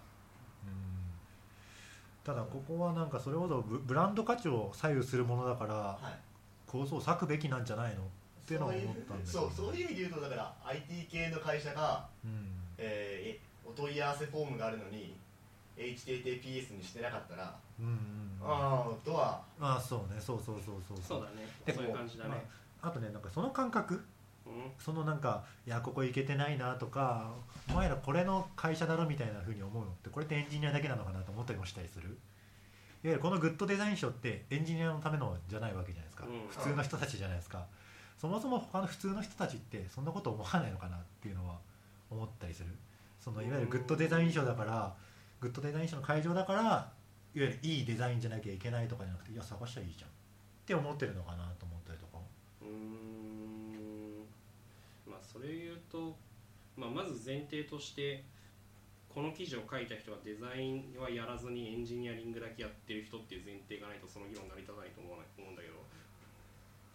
[2.23, 6.19] ただここはなんかそれほどブブランド価値を左右するものだからはい。
[6.65, 8.01] 構想を割くべきなんじゃないの？
[8.01, 8.05] っ
[8.47, 12.47] ていうのは思ったんだけどそうそうそういう意味で言うとだから IT 系の会社が、うん。
[12.77, 15.17] えーお問い合わせフォームがあるのに
[15.75, 18.47] HTTPS にしてなかったら、うんうんうん。
[18.47, 19.41] ああとは。
[19.59, 20.21] ああそうね。
[20.21, 21.21] そうそうそうそうそう。
[21.21, 21.47] だね。
[21.65, 22.35] でそういう感じだね、ま
[22.83, 24.01] あ、あとねなんかその感覚うん
[24.77, 27.33] そのなんかいやここ行けてないなとか
[27.69, 32.17] お前らこれの会社だろみたいな風に思うのってこれってエンジニアだけなのかなと思ったりもしたりする。
[33.03, 36.47] いわゆるこのグッドデザイン賞ってエンジニアのためのじゃないわけじゃないですか、うん。
[36.49, 37.65] 普通の人たちじゃないですか。
[38.19, 41.59] そもそも他の普通の人たちってそんなこと思わないのかなっていうのは
[42.09, 42.69] 思ったりする。
[43.19, 44.95] そのいわゆるグッドデザイン賞だから
[45.39, 46.87] グッドデザイン賞の会場だからいわ
[47.33, 50.13] ゆるいいデザインじゃなきゃいけないとかじゃなくていや探しちゃいいじゃんっ
[50.65, 51.74] て思ってるのかなと思
[55.45, 56.15] れ言うと、
[56.75, 58.23] まあ、まず前提として
[59.13, 65.79] この記事を書いた人はデザインはやらずにエンジニアリングだけやってる人っていう前提がないとその議論成り立たないと思うな思うんだけど。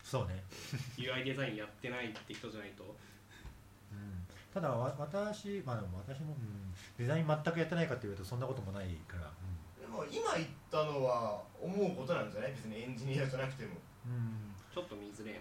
[0.04, 0.44] そうね。
[1.00, 2.84] UI デザインやってないって人じゃないと。
[2.84, 4.26] うん。
[4.52, 9.32] ただわ私まあでも私も、うん、デザイン全くやってないかっていうとそんなこともないから。
[9.80, 12.52] でも今言ったのは思うことなんじゃない？
[12.52, 13.80] 別にエンジニアじゃなくても。
[14.04, 15.34] うん、ちょっと見づれえ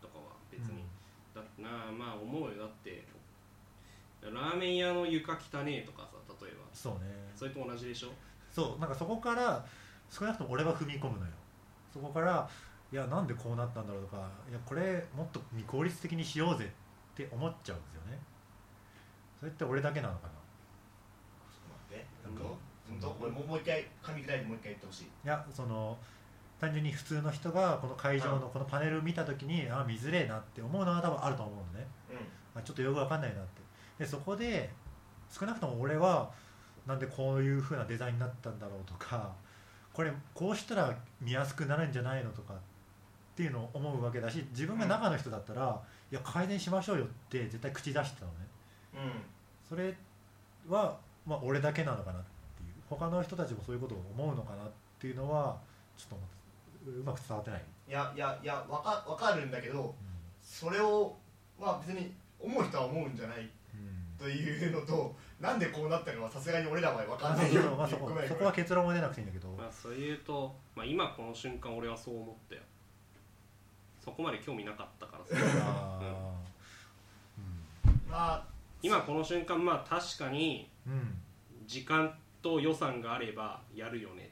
[0.00, 1.03] とかは別に、だっ
[1.42, 2.58] てなまあ思うよ。
[2.58, 3.04] だって
[4.22, 6.64] ラーメン屋の床汚ねえとかさ例えば。
[6.72, 7.00] そうね。
[7.34, 8.08] それと同じでしょ？
[8.50, 9.64] そうなんかそこから
[10.10, 11.32] 少なくとも俺は踏み込むのよ。
[11.92, 12.48] そこから
[12.92, 16.68] いやなんでこうなったんだろうとかいやこれもっと効率的にしようぜっ
[17.16, 18.18] て思っちゃうんですよね。
[19.40, 20.32] それって俺だけなのかな？
[21.50, 22.06] ちょっと待って。
[22.24, 22.56] なんか
[22.88, 25.04] 本当これもうもう一回噛み砕いてもう一回言ってほしい。
[25.04, 25.98] いやその
[26.64, 31.86] 単純に普通の人がこの会場のこのパネルを見た時にあ見づれえなって思うのは多分あると思うのね。
[32.10, 33.60] うあちょっとよくわかんないなって。
[33.98, 34.70] でそこで
[35.30, 36.30] 少なくとも俺は
[36.86, 39.32] なんでこういう風なデザインになったんだろうとか
[39.92, 42.56] これこうしたら見やすくなるんじゃないのとかっ
[43.36, 48.38] ていうのを思うわけだし自分が中の人だったら、いや改善しましょうよって絶対口出してたのね。
[48.94, 49.12] んうん。
[49.68, 49.94] それ
[50.68, 50.96] は、
[51.26, 52.72] まあ、俺だけなのかなっていう。
[52.88, 55.58] 他の人たちもそういうことを思うのかなっていうのは
[55.96, 56.33] ちょっと思って
[56.86, 59.92] うまく伝わってない、いやいやいやわかわかるんだけどう
[60.42, 61.16] それを
[61.58, 63.48] まあ別に思う人は思うんじゃないんうん。
[64.18, 67.70] というのとなんでこうなったかはさすがに俺らは分かあんないよそう。
[67.70, 72.62] そうまあ、そこそこは結論も出なくていいんだけど、まあそれ言うと、まあ、今この瞬間俺はそう思ったよ。
[74.04, 75.34] そこまで興味なかったからさ。
[75.64, 76.34] あ
[78.08, 78.44] まあ
[78.82, 80.68] 今この瞬間まあ確かに
[81.66, 84.30] 時間と予算があればやるよね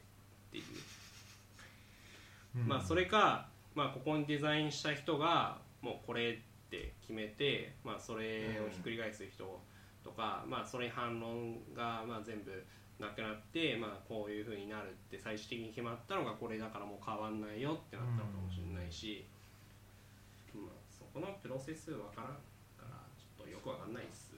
[2.55, 6.37] まあそれか、まあ、ここにデザインした人がもうこれっ
[6.71, 9.61] て決めて、まあ、それをひっくり返す人
[10.05, 12.51] とか、まあ、それに反論がまあ全部
[12.99, 19.27] なくなって、まあ、こういうふうになるって最終的に決まったのがこれだからもう変わんないよってなったのかもしれないし、
[20.55, 22.31] まあ、そこのプロセスわからん
[22.79, 24.33] からちょっとよくわかんないっす。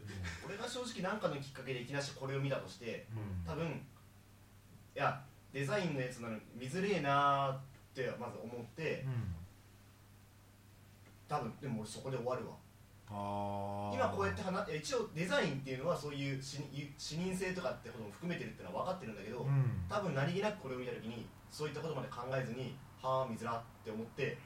[0.47, 3.45] 俺が正直何かのきっかけでいきなしこれを見たとしてうん。
[3.47, 5.21] 多分いや
[5.53, 7.74] デザインのやつなのに見づれえなーって
[8.19, 9.35] まず思ってうん。
[11.29, 12.55] 多分でも俺そこで終わるわ。
[13.95, 16.59] 今こうやって話一応デザインっていうのはそういう視
[16.99, 19.85] 視認性とかってことも含めてるっていうのは分かってるんだけど、うん。
[19.89, 24.37] 多分何気なくこれを見た時にそういったことまで考えずにはあ見づらって思って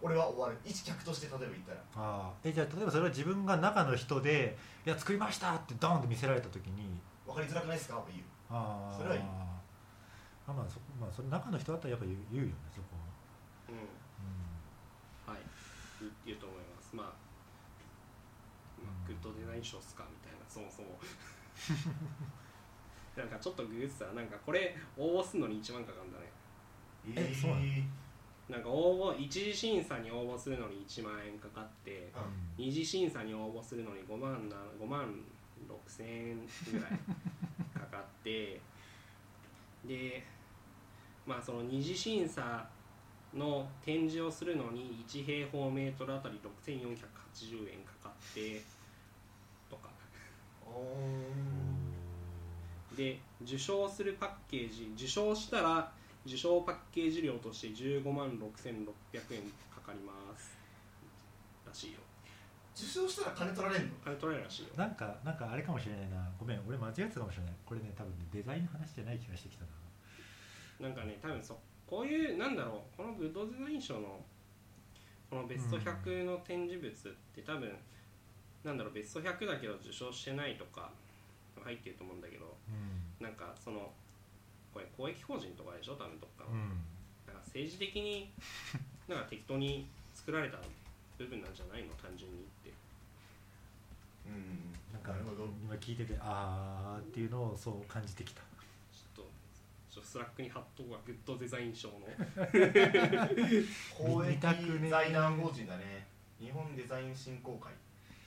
[0.00, 0.56] 俺は終わる。
[0.64, 1.80] 一客として例えば言ったら。
[1.96, 2.48] あー。
[2.50, 6.98] えじゃあ例えばそれは自分が中の人で「いや作りました!」ってドーンって見せられた時に。
[7.26, 7.98] 分かりづらくないですか？
[7.98, 8.24] って言う。
[8.50, 12.54] ああそれはいいあまあそこまあそれ中の人だったらやっぱ言う言うよね。
[12.74, 13.76] そこは、
[15.28, 15.42] うんはい
[16.00, 16.94] 言言うと思います。
[16.96, 17.06] まあ、
[18.82, 20.04] まあ、グッドデザイン賞っすか？
[20.10, 20.98] みたいなそもそも。
[23.16, 26.30] なんかちょっとググってたらなんかこれ応募するのに1万かかるんだね。
[27.16, 27.62] えそうなの
[28.48, 32.10] なんか応募一次審査に応募するのに1万円かかって
[32.56, 32.64] うん。
[32.64, 35.22] 二次審査に応募するのに5万な5万
[35.68, 36.38] 6千円
[36.72, 36.98] ぐらい
[37.74, 38.60] かかって
[39.84, 40.24] で
[41.26, 42.66] まあその二次審査
[43.34, 48.62] の展示をするのに1平方メートルあたり6480円かかって
[49.70, 49.90] とか。
[50.66, 50.96] お
[52.96, 55.92] で受賞するパッケージ受賞したら
[56.26, 58.40] 受賞パッケージ料として15万6600
[59.34, 60.56] 円かかります。
[61.66, 61.98] らしいよ。
[62.76, 63.88] 受賞したら金取られんの？
[64.04, 64.68] 金取られるらしいよ。
[64.76, 66.28] なんかなんかあれかもしれないな。
[66.38, 67.52] ごめん俺間違ってたかもしれない。
[67.64, 70.88] これね多分ねデザインの話じゃない気がしてきたな。
[70.88, 71.58] なんかね多分そ
[71.88, 74.20] こういうなんだろうこのグッドデザイン賞の
[75.30, 77.70] このベスト100の展示物って多分、
[78.64, 80.90] なんだろうベスト100だけど受賞してないとか
[81.62, 82.56] 入ってると思うんだけど
[83.20, 83.90] うなんかその
[84.72, 85.92] これ公益法人とかでしょ？
[85.96, 86.68] 多分どっかの、ん、うん、
[87.26, 88.30] なんか政治的に
[89.08, 90.58] なんか適当に作られた
[91.18, 91.94] 部分なんじゃないの？
[91.94, 92.72] 単純にって。
[94.26, 94.72] うん。
[94.92, 95.44] なんかなるほど。
[95.64, 98.42] 今聞いててあーっていうのをそう感じてきた
[99.98, 102.06] ちょっと Slackに貼っとこうがグッドデザイン賞の。
[103.98, 106.06] 公 益見たくね財団法人だね。
[106.38, 107.72] 日本デザイン振興会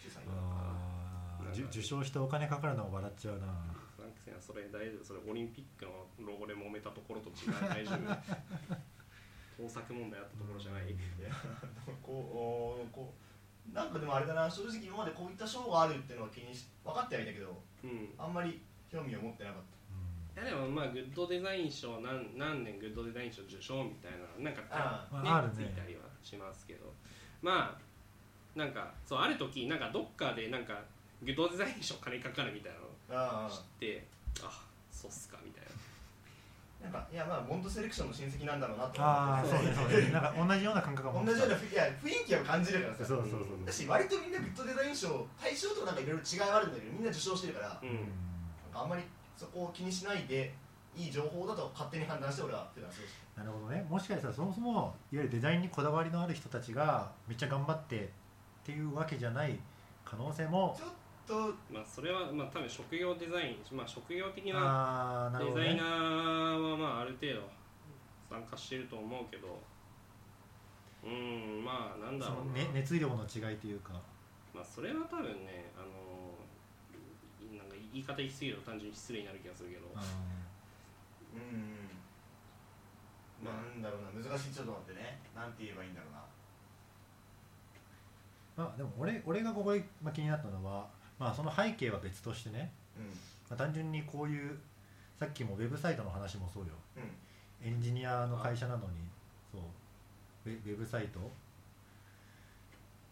[0.04, 3.48] 主催あーじゅ受賞してお金かかるのは笑っちゃうな。
[3.96, 5.04] フランクセンはそれ大丈夫？
[5.06, 7.54] それオリンピックのロゴで揉めたところと違う。
[7.70, 9.64] 大丈夫？
[9.64, 10.90] 盗作問題あったところじゃない？
[10.92, 10.94] い
[11.24, 11.30] や
[12.04, 13.14] こうこ
[13.72, 14.50] うなんかでもあれだな。
[14.52, 18.14] 正直今までこういった賞があるっていうのは気にし分かってはいたけどうん。
[18.18, 19.66] あんまり興味を持ってなかっい
[20.36, 25.54] やでもまあグッドデザイン賞何何年グッドデザイン賞受賞みたいななんかああまああるね。
[25.56, 26.92] ついたりはしますけど。
[27.42, 30.80] まあなんかそうある時なんかどっかでなんか
[31.24, 32.72] グッドデザイン賞金かかるみたい
[33.10, 34.06] なのを知って
[34.44, 34.62] あ
[34.92, 35.72] そうっすかみたいな。
[36.82, 39.74] なんかいやまあモンドセレクションの親戚なんだろうなとああ思って。
[39.74, 40.10] そうねそうね。
[40.12, 43.66] なんか同じような感覚が同じようなふいや雰囲気を感じるからさそうそうそう。
[43.66, 47.94] だし割とみんなグッドデザイン賞対象とかなんかいろいろ違いはあるんだけどみんな受賞してるから、ううんん。
[47.98, 48.06] なん
[48.74, 49.04] かあんまり
[49.42, 50.54] そこを気にしないで
[50.96, 52.90] いい情報だと勝手に判断して俺は普段
[53.36, 53.84] なるほどね。
[53.90, 54.72] もしかしたらそもそも
[55.12, 58.08] いわゆるデザインにこだわりのある人たちがめっちゃ頑張ってっ
[58.64, 59.58] ていうわけじゃない
[60.06, 60.90] 可能性もちょっ
[61.26, 67.50] とまあそれはまあ多分職業デザインまあ職業的なデザイナーはまあある程度
[68.30, 69.60] 参加してると思うけど。
[71.04, 73.94] うんまあなんだその、ろう熱量の違いというか。
[74.54, 76.01] まあそれは多分ねあの
[77.94, 80.02] 言い方言い過ぎると単純に失礼になる気がするけど、あ
[81.34, 81.90] うん
[83.44, 84.30] なんだろうな。
[84.30, 84.54] 難しい。
[84.54, 85.20] ちょっと待ってね。
[85.36, 86.20] なんて言えばいいんだろうな。
[88.58, 90.88] ーまあでも俺俺がここで、まあ、気になったのは、
[91.18, 93.06] まあ、その背景は別としてね、うん。
[93.08, 93.14] ま
[93.52, 94.60] あ、単純にこういう
[95.20, 96.74] さっきもウェブサイトの話もそうよ。
[96.98, 97.68] うん。
[97.68, 98.94] エンジニアの会社なのに
[99.52, 99.62] そう。
[100.46, 101.20] ウェウェブサイト？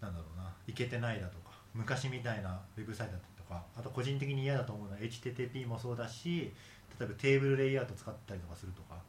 [0.01, 0.53] なんだろうな。
[0.67, 1.49] いけてないだとか。
[1.73, 3.63] 昔みたいなウェブサイトだとか。
[3.77, 6.53] あと個人的に嫌だと思うのは HTTP もそうだし
[6.99, 8.95] 例えばテーブルレイアウト使ったりとかするとか。
[8.95, 8.99] っ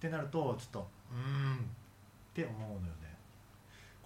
[0.00, 1.58] てなるとちょっとうーんっ
[2.34, 3.16] て思うのよね。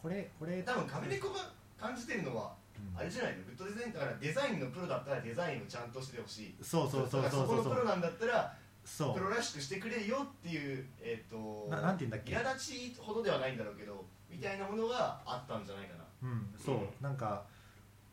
[0.01, 0.63] これこれ。
[0.63, 1.51] 多分亀猫が
[1.81, 2.55] 感じてるのは
[2.95, 3.01] うん。
[3.01, 3.43] あれじゃないの？
[3.45, 6.55] グッドデザインだからデザインのプロだったらデザインをちゃんとしてほしい。
[6.63, 7.47] そうそうそうそうそう。
[7.49, 8.55] そうそこのプロなんだったら
[8.85, 12.37] そプロらしくしてくれよっていうえっ、とななんて言うんだっけ？
[12.37, 16.05] 苛立ちほどではないんだろうけどみたいなものがあったんじゃないかな。
[16.23, 17.45] う、うん、そう、うんなんか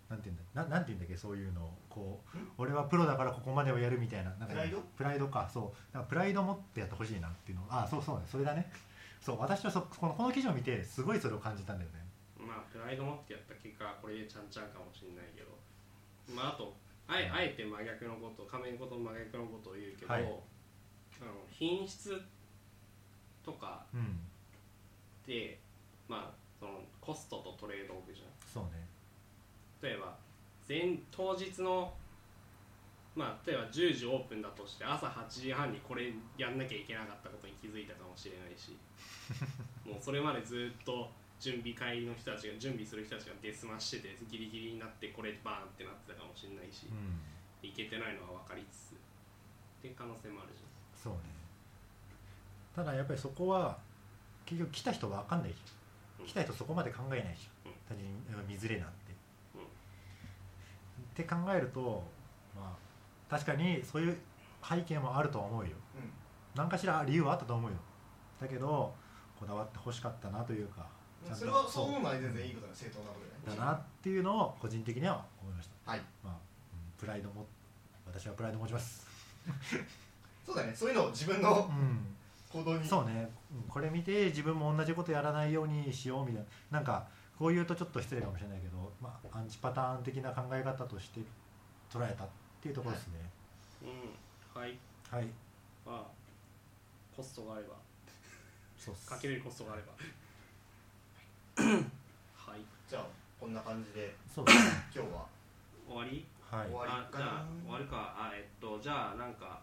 [0.09, 4.77] なんて言うんだななんて言うんだっけそういうのをこう俺はプロだからここまでをやるみたいななんかねプライド？
[4.97, 5.93] プライドかそう。
[5.93, 8.71] なんかプライド持ってやってほしいなっていうのあそうそうねそれだね。
[9.19, 12.05] そう私はそこのこの記事を見てすごいそれを感じたんだよね。
[12.37, 15.49] まあプライド持ってやった結果これでちゃんちゃんかもしれないけど。
[16.35, 16.73] まああと
[17.07, 20.23] あえあえて真逆のこと仮面こと真逆のことを言うけど、はい。
[20.23, 22.21] あの品質
[23.43, 24.19] とかうん。
[25.25, 25.57] で
[26.07, 28.27] まあそのコストとトレードオフじゃん。
[28.45, 28.85] そうね
[29.85, 30.17] 例えば
[30.67, 31.93] 前当日の
[33.13, 38.75] まあ例えば10時オープンだとして朝8時半にこれやんなきゃいけなかったことに気づいたかもしれないし
[39.85, 47.21] もうそれまでずっと準備会の人たちが準備する人たちがデスマしててギリギリになってこれバーンってなってたかもしれないしうん。
[47.61, 48.97] いけてないのは分かりつつっ
[49.81, 50.61] ていう可能性もあるじ
[51.01, 51.19] そうね。
[52.75, 53.79] ただやっぱりそこは
[54.45, 55.63] 結局来た人分かんないじゃ
[56.19, 56.25] うん。
[56.25, 57.71] ん来た人そこまで考えないじゃん。
[57.71, 57.77] うん。
[57.87, 59.04] 単純に見ずれなんて、うん
[61.15, 62.03] って考えると
[62.53, 62.75] まあ
[63.29, 64.17] 確かにそういう
[64.67, 65.69] 背景もあるとは思うよ。
[65.95, 66.11] うん。
[66.55, 67.77] 何かしら理由はあったと思うよ。
[68.41, 68.93] だけど
[69.39, 70.87] こだわってほしかったなというか
[71.33, 71.85] それはそう。
[71.85, 75.91] 思うのは全然いいことだ正当なことだなっていうのを個人的には思いました。
[75.91, 76.01] はい。
[76.23, 76.39] まあ、うん
[76.99, 77.45] プライドも
[78.05, 79.07] 私はプライド持ちます。
[80.45, 80.73] そうだね。
[80.75, 82.15] そういうのを自分のうん。
[82.51, 82.87] 行動に。
[82.87, 86.77] そうね、うんこれ見て自分も同じことやらないようにしようみたいな。
[86.77, 87.07] なんか
[87.37, 91.19] こう言うとちょっと失礼かもしれないけど、まあ、アンチパターン的な考え方として
[91.91, 92.27] 捉えたっ
[92.61, 93.13] ていうところですね。
[93.83, 94.77] うんはい。
[95.11, 95.25] はい、
[95.85, 96.11] まあ
[97.15, 97.75] コストがあれば。
[98.77, 99.09] そうっす。
[99.09, 99.91] かけれるコストがあれば。
[102.35, 102.61] はい。
[102.89, 103.05] じゃあ
[103.39, 104.71] こんな感じでそうですね。
[104.95, 105.25] 今日は？
[105.87, 106.25] 終わり？
[106.49, 106.67] はい。
[106.67, 108.15] 終わりあじゃかなあ終わるか。
[108.17, 109.61] あえっとじゃあなんか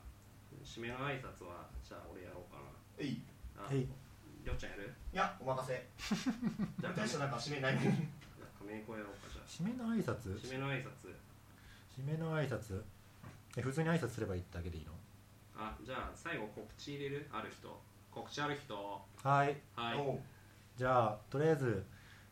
[0.62, 2.60] 締めの挨拶はじゃあ俺やろうか
[2.98, 3.08] えい。
[3.08, 3.22] い
[3.56, 3.66] なあ。
[3.66, 3.86] はい
[4.44, 4.92] りょうちゃんやる？
[5.12, 5.86] やお任せ。
[6.80, 7.78] じゃあ大したなんか締めない。
[7.78, 9.46] じゃあ亀猫やろうかじゃあ。
[9.46, 10.38] 締めの挨拶？
[10.40, 11.14] 締めの挨拶。
[11.96, 12.82] 締めの挨拶？
[13.56, 14.92] え普通に挨拶すればいいだけでいいの？
[15.56, 17.28] あじゃあ最後告知入れる？
[17.32, 17.80] ある人。
[18.10, 18.74] 告知ある人。
[19.22, 19.56] はい。
[19.76, 20.18] はい。
[20.76, 21.84] じゃあとりあえず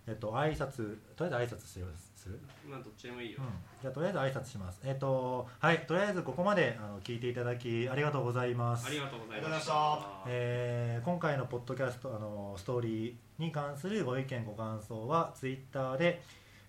[0.07, 3.47] えっと挨拶とりあえず挨拶するするまあどっちでもいいよ、うん、
[3.81, 4.81] じゃあとりあえず挨拶します。
[4.85, 5.87] えっ、とはい。
[5.87, 8.87] とりあえずここまであの聞いていただきありがとうございます。
[8.87, 9.99] ありがとうございました。
[10.27, 16.21] えー今回のポッドキャストあのストーリーに関するご意見ご感想はツイッターで、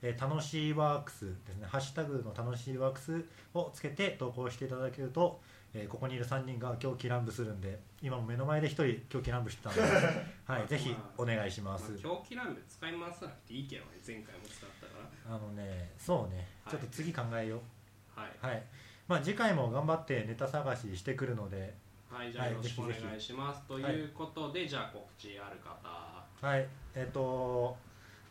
[0.02, 1.68] えー楽しいワークスですね。
[1.68, 5.42] ハッシュタグの楽しいワークスをつけて投稿していただけると、
[5.74, 9.82] えーここにいる3人が狂気乱舞するんで今も目の前で1人狂気乱舞してたんで、
[10.46, 14.70] はい、ぜひお願いしまあます、狂気乱舞使い回さなくていいけどね前回も使っ
[15.26, 16.48] あのねそうね。
[16.66, 16.74] はい。
[16.74, 17.60] ちょっと次考えよう。
[18.18, 18.54] らはい。
[18.54, 18.64] はい、
[19.08, 21.74] まあ、次回も頑張ってネタ探ししてくるので。
[22.10, 23.62] はい、じゃあはいよろしくお願いします。
[23.68, 26.46] ということで、じゃあ告知ある方。
[26.46, 26.68] はい。
[26.94, 27.78] えっ、と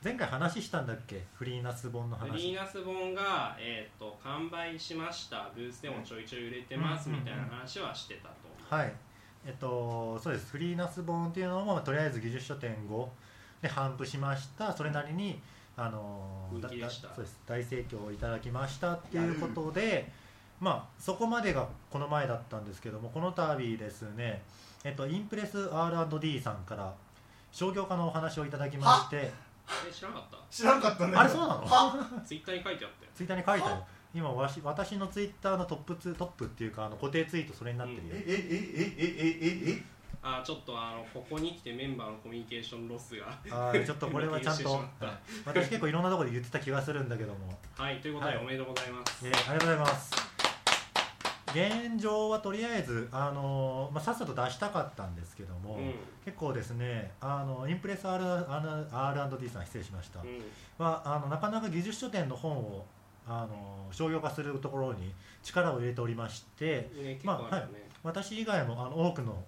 [0.05, 1.25] 前回話したんだっけ？
[1.35, 5.51] フリーナス本のフリー話ナス本が、えー、と完売しました。
[5.55, 7.17] ブースでもちょいちょい売れてますうん。
[7.17, 8.35] みたいな話はしてたと。
[8.77, 8.93] はい。
[9.47, 10.51] えっとそうです。
[10.51, 13.11] フリーナス本っていうのもとりあえず技術書店後
[13.63, 14.73] で頒布しました。
[14.75, 15.41] それなりに
[15.77, 17.09] あの人気でした。
[17.09, 17.41] だだそうです。
[17.47, 20.11] 大盛況をいただきましたっていうことで
[20.61, 24.43] まあそこまでがこの前だったんですけどもこの度ですね
[24.85, 26.93] えっとインプレス R&D さんから
[27.51, 29.17] 商業化のお話をいただきまして
[29.89, 32.21] え知らなかっ知らなかったんだけどあれそうなの？
[32.25, 33.87] ツイッターに書いてあったよツイッターに書いたよ。
[34.13, 39.83] 今わし私のツイッターのトップツートップっていうかあの固定ツイートそれになってるよ、ええええええええ
[40.23, 44.83] あーちょっとあのここに来てメンバーのコミュニケーションロスがあーちょっとこれはちゃんと
[45.47, 48.01] 私結構いろんなところで言ってた気がするんだけども、はい。
[48.01, 48.45] ということで、はい。
[48.45, 50.31] おめでとうございます、えーありがとうございます。
[51.53, 55.95] 現状はとりあえず、あのーまあ、さっさと出したかったんですけども、うん。
[56.25, 60.39] 結構ですねあのインプレス R- R&D さん失礼しました、うん。
[60.79, 62.87] はあのなかなか技術書店の本を
[63.27, 65.13] あの商業化するところに
[65.43, 69.45] 力を入れておりましてね、結まあ構あるよね、私以外もあの多くの、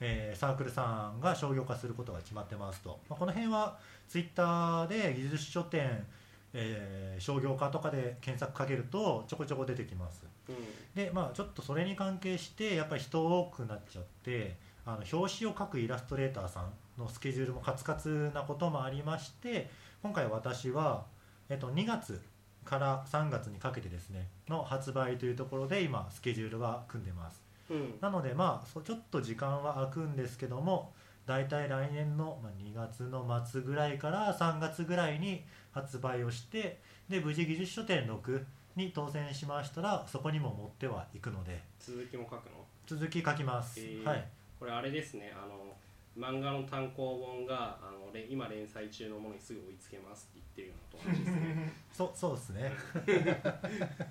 [0.00, 3.78] えーサークルさんが商業化することが決まってますと、まあ、この辺は
[4.08, 6.06] ツイッターで技術書店、
[6.52, 10.24] えー商業化とかで検索かけるとちょこちょこ出てきます。
[10.48, 10.56] うん。
[10.94, 19.68] でまあちょっとそれに関係してやっぱり人多くなっちゃってあの表紙を描くイラストレーターさんのスケジュールもカツカツなこともありまして
[20.02, 21.04] 今回私は、
[21.48, 22.20] えっと、2月
[22.64, 27.94] から3月にかけてですねの発売というところで今スケジュールは組んでますうん。
[28.00, 30.92] なのでまあそうちょっと時間は空くんですけども
[31.26, 38.44] 大体来年のまあ2月の末ぐらいから3月ぐらいに発売をしてで無事技術書店6
[38.76, 41.60] に当選しましたらそこにも持ってはいくので。
[41.78, 42.64] 続きも書くの？
[42.86, 44.04] 続き書きます、へー。
[44.04, 44.24] はい。
[44.58, 45.32] これあれですね。
[45.34, 45.76] あの
[46.18, 51.72] 漫画の単行本があのれ今連載中のものにすぐ追いつけますって言ってるようなと同じですね。
[51.92, 52.72] そ そうですね。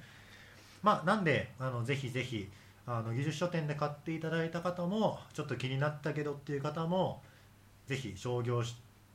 [0.81, 2.49] まあなんであのぜひぜひ
[2.91, 7.21] あの技術書店で買っていただいた方もちょっと気になったけどっていう方も
[7.85, 8.63] ぜひ商業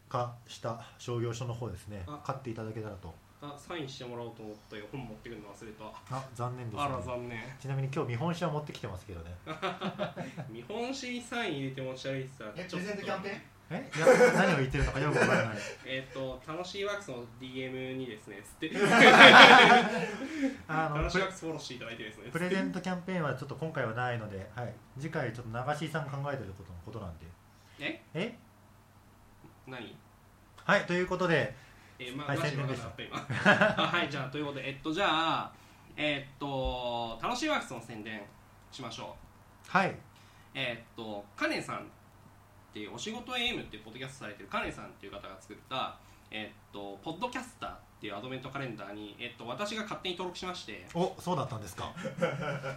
[0.09, 3.13] 化した商業書の方ですねあ買っていただけたらと。
[3.43, 5.85] あサインしてもらおうと思ったよ本持ってくるの忘れた。
[6.17, 7.41] あ残念です、あねら残念。
[7.61, 9.35] ちなみに今日見本紙は持ってきてますけどね。
[10.49, 13.41] 見本紙にサイン入れて持ち歩いてたらえプレゼントキャンペーン？
[13.71, 13.91] え？
[13.97, 15.57] い や何を言ってるのかよくわからない。
[15.85, 18.71] えっ、と楽しいワークスの DM にですねつって。
[20.69, 27.27] あの楽しいワークスフォローしていただいてですねプレゼントキャンペーンはちょっと今回はないので、はい、次回ちょっと流しさん考えてることのことなんで。
[27.81, 28.03] え？
[28.15, 28.39] え？
[29.67, 29.97] 何？
[30.65, 31.55] はいということで
[31.99, 35.53] えー、まはい宣伝で分かった はいじゃあということでえっとじゃあ
[35.97, 38.21] えっと楽しいワークスの宣伝
[38.73, 39.15] しましょ
[39.67, 39.71] う。
[39.71, 39.95] はい。
[40.55, 41.91] えっとカネさん
[42.75, 45.97] っていうお仕事 AM っていうポッドキャストされてるカネさんっていう方が作った
[46.33, 50.85] えっとポッドキャスターっていうアドベントカレンダーにえっと私が勝手に登録しまして。
[50.93, 51.93] おそうだったんですか。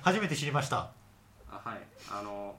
[0.04, 0.92] 初めて知りました。
[1.50, 1.80] あはい。
[2.12, 2.56] あの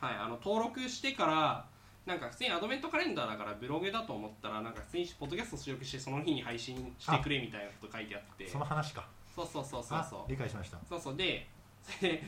[0.00, 1.64] はいあの登録してから
[2.06, 8.48] なんか普通にアドベントカレンダーだからブログだと思ったらなんか普通にポッドキャスト収録してその日に配信してくれみたいなこと書いてあって。
[8.48, 9.06] その話か。
[9.36, 10.20] そうそうそうそうあそう。
[10.28, 10.78] 理解しました。
[10.88, 11.16] そうそう。
[11.16, 11.46] で
[11.84, 12.24] それ で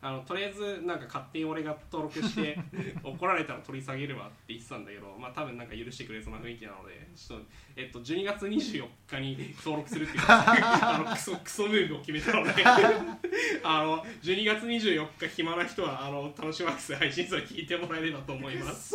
[0.00, 2.56] あのとりあえずなんか勝手に俺が登録して
[3.02, 12.62] 怒られたら取り下げるわって言ってたんだけどまあ多分なんか許してくれそうな雰囲気なのでちょっと、えっと、12月24日に登録するっていう あのクソクソムーブを決めたので
[13.64, 18.94] あの12月24日暇な人はあの楽しまく配信数を聞いてもらえればと思います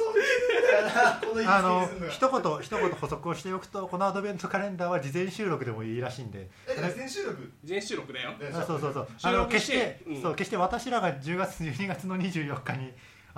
[1.48, 6.50] あの一一言一言補足をしておくとこのアドベントカレンダーは事前収録でもいいらしいんで。
[6.68, 9.08] えだから全収録全収録だよであそうそうそう。
[9.18, 9.74] 収あの決して。
[9.74, 10.22] て、うん。
[10.22, 12.92] そう決して私らが10月12月の24日に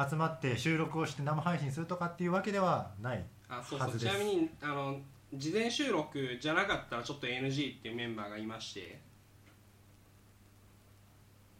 [0.09, 3.87] 集まって収録をして生配信するとかっていうわけではないあそうそう。
[3.87, 4.15] はずです。
[4.15, 4.97] ちなみにあの
[5.33, 8.99] 事前収録じゃなかったらちょっと NG っていうメンバーがいまして。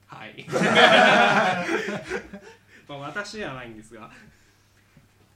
[0.08, 0.46] はい。
[2.88, 4.12] まあ私ではないんですが、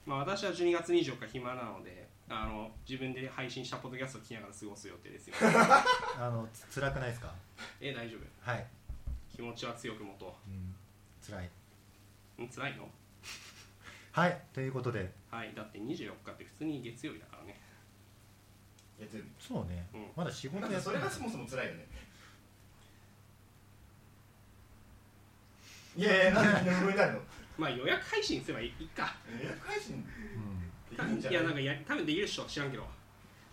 [0.05, 5.35] まあ、私は12月24日暇なのであの自分で配信したポッドキャストを聞きながら過ごす予定ですよ。
[6.19, 7.33] あのつ辛くないですか？
[7.81, 8.21] え大丈夫。
[8.51, 8.65] はい、
[9.35, 10.35] 気持ちは強く持と。
[10.47, 10.75] うん、
[11.25, 11.49] 辛い。
[12.39, 12.89] ううん辛いの？
[14.11, 15.11] はいということで。
[15.31, 17.59] はいだって24日って普通に月曜日だからね。
[18.99, 19.29] 月曜日。
[19.39, 20.11] そうね、うん。
[20.15, 21.87] まだ仕事やってないれがそもそも辛いよね。
[25.95, 26.71] いやいやなんで。
[26.71, 27.21] 無料になるの？
[27.59, 29.13] まあ予約配信すればいいか。
[29.41, 29.95] 予約配信？
[29.95, 30.95] うん。
[30.95, 31.43] できるんじゃいない？
[31.43, 32.83] やなんかや多分できる人は知らんけど。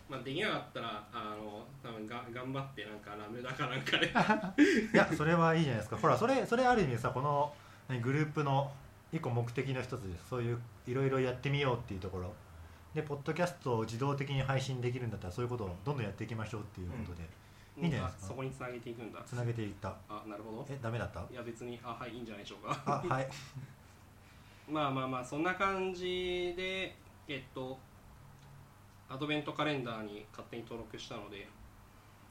[0.09, 4.07] まあできなかったらあの多分が頑張ってなんかラムダかなんかで。
[4.95, 5.97] いやそれはいいじゃないですか。
[5.97, 7.53] ほらそれそれある意味さこの
[7.89, 8.73] 何グループの
[9.13, 10.29] 一個目的の一つです。
[10.29, 12.33] そういういろいろやってみようっていうところ。
[12.95, 17.29] でポッドキャストを自動的に配信できるんだったらそういうことをどんどんやっていきましょうっていうことで。
[17.79, 18.27] いいんじゃないですか？
[18.27, 19.21] あそこにつなげていくんだ。
[19.27, 19.95] つなげていった。
[20.09, 20.67] あなるほど。
[20.71, 21.21] えダメだった？
[21.31, 22.81] いや別にあはいいいんじゃないでしょうか。
[22.87, 23.29] あはい
[24.69, 26.97] まあまあまあそんな感じで
[27.29, 27.79] えっと
[29.09, 31.47] アドベントカレンダーに勝手に登録したので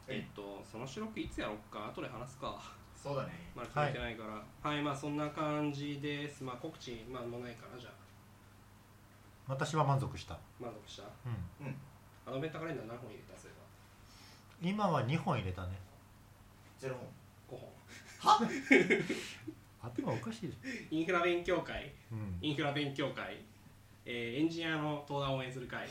[0.07, 1.87] えっとその収録いつやろうか？
[1.87, 2.61] 後で話すか。
[2.95, 3.29] そうだね。
[3.55, 4.23] まだ決めてないか
[4.63, 4.69] ら。
[4.69, 6.43] はい、まあそんな感じです。
[6.43, 7.93] まあ告知まあもうないかなじゃあ。
[9.47, 11.03] 私は満足した、満足した？
[11.61, 11.75] うん、
[12.25, 13.39] アドベントカレンダー何本入れた？
[13.39, 13.53] それ
[14.61, 15.77] 今は2本入れたね。
[16.79, 16.95] ゼロ
[17.47, 17.59] 本。
[18.23, 18.47] が5本
[19.85, 20.57] 頭おかしいでし
[20.91, 21.91] インフラ勉強会。
[22.11, 23.37] ょ、うん、インフラ勉強会、
[24.05, 25.87] えーエンジニアの登壇を応援する会。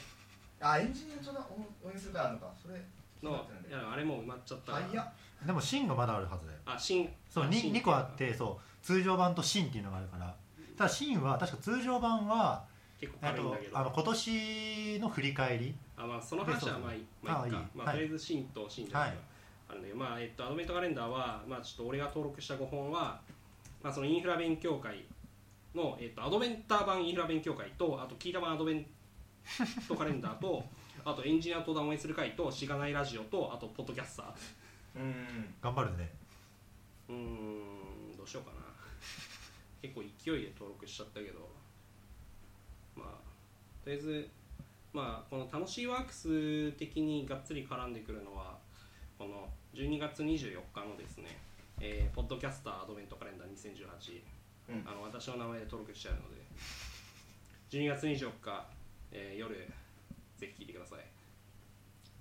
[0.61, 1.43] あエンジニアちょっと
[1.85, 2.53] 応援するからあるのか。
[2.61, 2.81] それ
[3.23, 4.87] のいやあれもう埋まっちゃったから。
[4.87, 5.13] 早っ。
[5.47, 6.59] でも芯がまだあるはずだよ。
[6.67, 10.35] あ新そうあ 2, 新2個あってそう通常版と芯っていうのがあるから。
[10.77, 12.65] ただ芯は確か通常版は
[13.01, 13.79] 結構えっと軽いんだけど。
[13.79, 15.75] あの今年の振り返り。
[15.97, 17.59] あまあその話はまあいいまあいいか。
[17.59, 17.67] あいい。
[17.75, 17.97] まあ、はい。
[17.97, 19.17] とりあえず新と新じゃないか
[19.69, 23.21] あるんだけど、まあえっとアドベントカレンダーはまあちょっと俺が登録した5本は
[23.85, 25.05] まあそのインフラ勉強会
[25.75, 28.87] のえっとアドベンター版インフラ勉強会とあと聞いた版アドベン
[29.87, 30.65] ト カレンダーと
[31.05, 34.27] あとエンジニア登壇を応援する会としがないラジオとあとポッドキャスター。
[34.97, 36.11] うん頑張るね。
[37.11, 38.65] うーんどうしようかな。
[39.83, 41.47] 結構勢いで登録しちゃったけど。
[42.97, 43.09] まあ
[43.85, 44.31] とりあえず
[44.95, 48.57] まあこの楽しいワークス的にがっつり絡んでくるのは
[49.19, 51.37] この12月24日のですね、
[51.81, 54.23] えーポッドキャスターアドベントカレンダー2018、
[54.71, 54.85] うん。
[54.89, 56.43] あの私の名前で登録してあるので。
[57.71, 58.67] 12月24日、
[59.13, 59.55] えー夜
[60.39, 60.99] ぜひ聞いてください。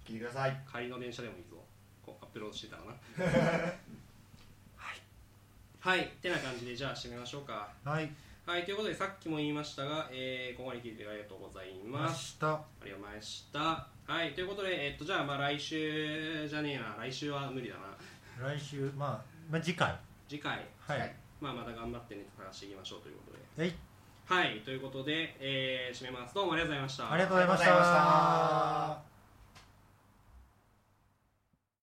[0.05, 0.57] 聞いてください。
[0.71, 1.57] 帰りの電車でもいいぞ。
[2.05, 2.91] こうアップロードしてたらな。
[4.77, 5.01] はい。
[5.79, 6.07] はい。
[6.21, 7.71] てな感じでじゃあ締めましょうか。
[7.83, 8.09] はい。
[8.45, 8.65] はい。
[8.65, 12.37] ということでさっきも言いましたが、えーここまで聞いてありがとうございます。
[12.41, 13.87] 明日ありがとうございました。
[14.05, 14.33] はい。
[14.33, 16.95] ということで、えっとじゃあまあ来週じゃねえな。
[16.99, 17.97] 来週は無理だな。
[18.39, 19.95] 来週まあ、まあ、次回。
[20.27, 21.15] 次回、はい、はい。
[21.39, 23.63] まあ、また頑張ってネタ探していきましょうということで。
[23.63, 24.61] はい、はい。
[24.61, 26.33] ということで、えー締めます。
[26.33, 27.13] どうもありがとうございました。
[27.13, 29.12] ありがとうございました